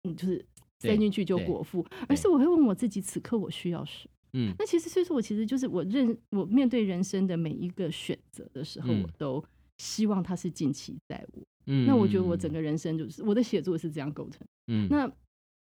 [0.03, 0.45] 嗯，就是
[0.79, 4.12] 塞进去就果腹，而是我会问我自己，此刻我需要什么？
[4.33, 9.43] 嗯那其实所以说我其实就是我认我面对人生的每一个选择的时候，嗯我都
[9.77, 11.41] 希望它是近期在我。
[11.67, 14.45] 嗯，那我觉得我整个人生就是我的写作是这样构成。
[14.67, 15.11] 嗯那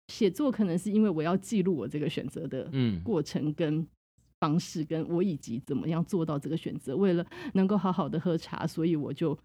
[0.08, 3.86] 写作可能是因为我要记录我这个选择的嗯过程跟
[4.40, 6.96] 方式，跟我以及怎么样做到这个选择。
[6.96, 9.36] 为了能够好好的喝茶，所以我就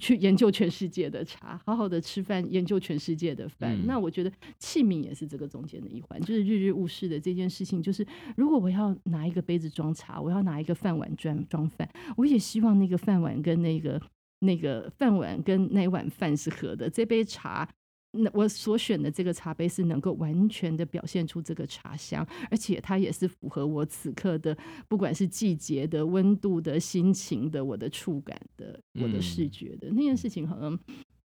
[0.00, 3.76] 去研究全世界的茶，好好的吃饭，研究全世界的饭。
[3.76, 7.82] 嗯那我觉得器皿也是这个中间的一环，就是日日务事的这件事情。
[7.82, 8.04] 就是
[8.36, 14.00] 如果我要拿一个杯子装茶，我要拿一个饭碗装装饭，我也希望那个饭碗跟那个
[14.40, 17.68] 那个饭碗跟那碗饭是合的，这杯茶。
[18.12, 24.56] 那我所选的这个茶杯是能够完全的表现出这个茶香，而且它也是符合我此刻的，
[24.88, 30.76] 不管是季节的、温度的、心情的、我的触感的、我的视嗯觉的、那件事情，好像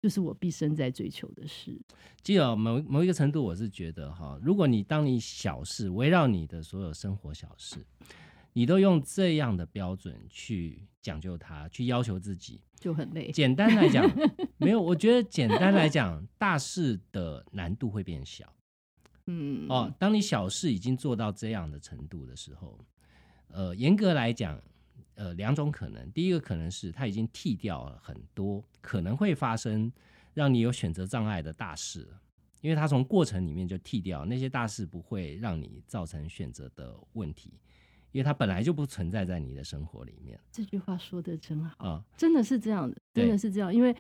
[0.01, 1.81] 就是我毕生在追求的事。
[2.23, 7.77] 其实哦某某一个程度，我是觉得哈，如果你当你小事围绕你的所有生活小事，
[8.53, 13.31] 你都用这样的标准去讲究它，去要求自己，就很累。
[13.31, 14.09] 简单来讲，
[14.59, 18.53] 没有，我觉得简单来讲，大事的难度会变小。
[19.27, 22.79] 嗯，哦，当你小事已经做到这样的程度的时候，
[23.49, 24.61] 呃，严格来讲，
[25.15, 26.11] 呃，两种可能。
[26.11, 29.93] 第一个可能是他已经剃掉了很多可能会发生
[30.35, 32.21] 让你有选择障碍的大事了，
[32.61, 37.55] 因为他从过程里面就剃掉那些大事不会让你造成选择的问题，
[38.13, 42.05] 因为它本来就不存在在你的生活里面这句话说的真好，啊。
[42.17, 43.75] 真的是这样的，真的是这样。
[43.75, 43.95] 因为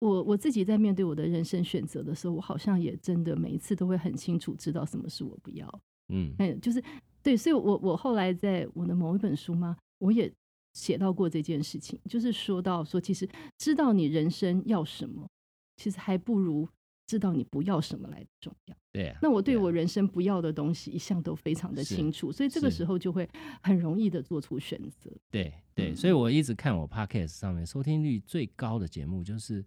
[0.00, 5.80] 我我自己在面对我的人生选择的时候，我好像也真的每一次都会很清楚知道什么是我不要。
[6.08, 6.82] 嗯哎，就是
[7.22, 10.30] 对，所以我我后来在我的某一本书嘛，我也
[10.74, 15.28] 写到过这件事情，就是说到说，其实知道你人生要什么，
[15.76, 16.68] 其实还不如
[17.12, 18.76] 知道你不要什么来重要。
[18.90, 19.18] 对啊。
[19.20, 23.28] 那我对啊我人生不要的东西一向都非常的清楚，所以这个时候就会
[23.62, 25.10] 很容易的做出选择。
[25.30, 29.62] 对对，嗯所以我一直看我 podcast 上面收听率最高的节目，就是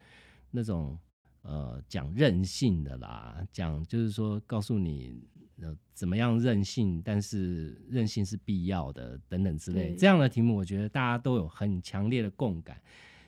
[0.50, 0.98] 那种
[1.44, 5.22] 呃讲任性的啦，讲就是说告诉你
[5.62, 12.82] 呃怎么样任性，但是任性是必要的等等之类对这样的题目，我觉得大家都有很强烈的共感。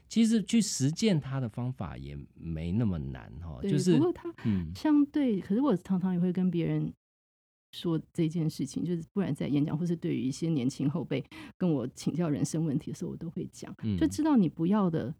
[0.10, 6.94] 其实去实践它的方法也没那么难哈，就是不过它嗯相对，可是我常常也会跟别人
[7.74, 11.24] 说这件事情，就是不然在演讲或是对于一些年轻后辈
[11.58, 15.14] 跟我请教人生问题的时候，我都会讲，嗯就知道你不要的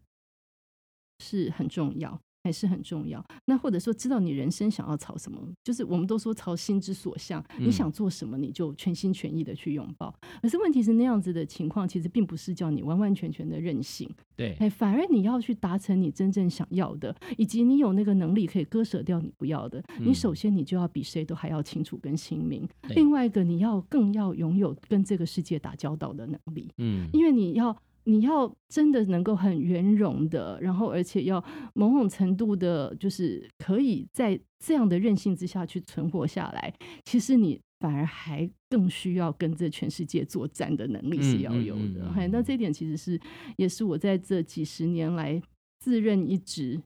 [1.18, 2.20] 是很重要。
[2.44, 3.24] 还是很重要。
[3.44, 10.14] 那或者说，知道你人生想要朝什么，就是我们都说朝心之所向，你嗯想做什么，你就全心全意的去拥抱。
[10.40, 19.82] 可是问题是，那样子的情况其实并不是叫你完完全全的任性，对哎，反而你要去达成你真正想要的，以及你有那个能力可以割舍掉你不要的。
[19.98, 27.76] 你嗯首先你就要比谁都还要清楚跟清明，另外一个你要更要拥有跟这个世界打交道的能力，嗯因为你要。
[28.08, 31.44] 你要真的能够很圆融的，然后而且要
[31.74, 36.72] 某种程度的，就是可以在这样的韧性之下去存活下来。
[37.04, 41.80] 其实你反而还更需要跟这全世界作战的能力是要有的。
[41.82, 43.20] 嗯嗯嘿，那嗯这一点其实是
[43.58, 45.38] 也是我在这几十年来
[45.80, 46.80] 自认一直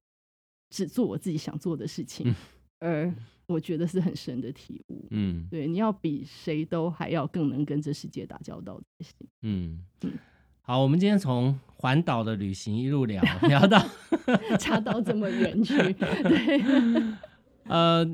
[0.71, 2.35] 只做我自己想做的事情，
[2.81, 3.15] 嗯而
[3.47, 5.07] 我觉得是很深的体悟。
[5.11, 9.29] 嗯对，你要比谁都还要更能跟这世界打交道才行。
[9.43, 10.11] 嗯嗯。
[10.65, 13.85] 好，我们今天从环岛的旅行一路聊 聊到
[14.61, 16.63] 插到这么远去， 对，
[17.65, 18.07] 呃，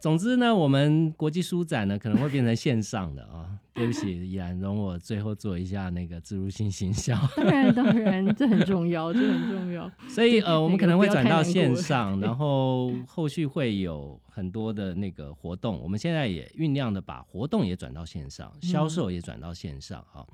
[0.00, 3.50] 总之呢，我们国际书展呢可能会变成线上的啊。
[3.74, 7.16] 对不起，依然容我最后做一下那个自入性行销。
[7.36, 9.88] 当然当然，这很重要，这很重要。
[10.08, 15.80] 所以呃，我们可能会转到线上，然后后续会有很多的那个活动。
[15.80, 20.26] 我们现在也酝酿的把活动也转到线上，销售也转到线上哈。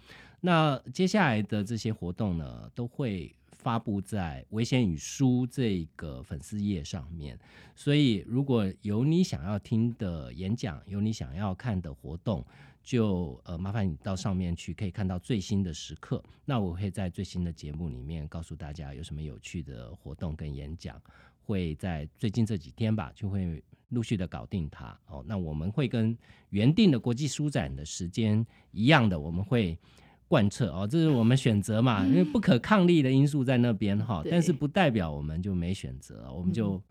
[0.47, 7.39] 那接下来的这些活动呢，都会发布在危险与书这个粉丝页上面。
[7.75, 12.45] 所以如果有你想要听的演讲，有你想要看的活动，
[12.83, 16.23] 就呃麻烦你到上面去，可以看到最新的时刻。
[16.45, 21.01] 那我会在最新的节目里面告诉大家有什么有趣的活动跟演讲，
[21.47, 24.95] 会在最近这几天吧，就会陆续的搞定它。
[25.07, 26.15] 哦，那我们会跟
[26.51, 29.79] 原定的国际书展的时间一样的，我们会。
[30.27, 36.83] 贯彻哦，这是我们选择嘛，因为不可抗力的因素在那边哈，但是不代表我们就没选择，我们就、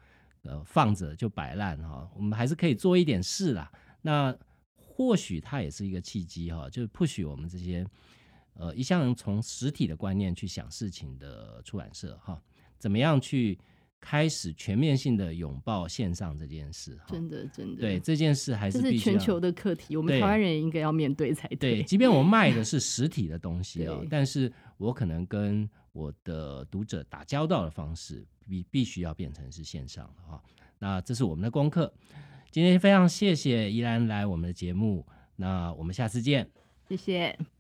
[0.44, 3.72] 呃放着就摆烂哈，我们还是可以做一点事啦。
[4.02, 4.36] 那
[4.76, 7.86] 或许它也是一个契机哈，就是 push 我们这些
[8.54, 12.40] 呃一向从实体的观念去想事情的出版社哈，
[12.78, 13.58] 怎么样去
[14.04, 17.06] 开始全面性的拥抱线上这件事哈。
[17.08, 30.44] 真的真的，对，这件事还是必须要是全球的课题，我们台湾人也应该要面对才对，即便我 卖的是实体的东西哦，但是我可能跟我的读者打交道的方式必必须要变成是线上的哈、
[30.80, 31.92] 那这是我们的功课。
[32.52, 36.48] 今天非常谢谢依兰来我们的节目，那我们下次见。
[36.90, 37.53] 谢谢。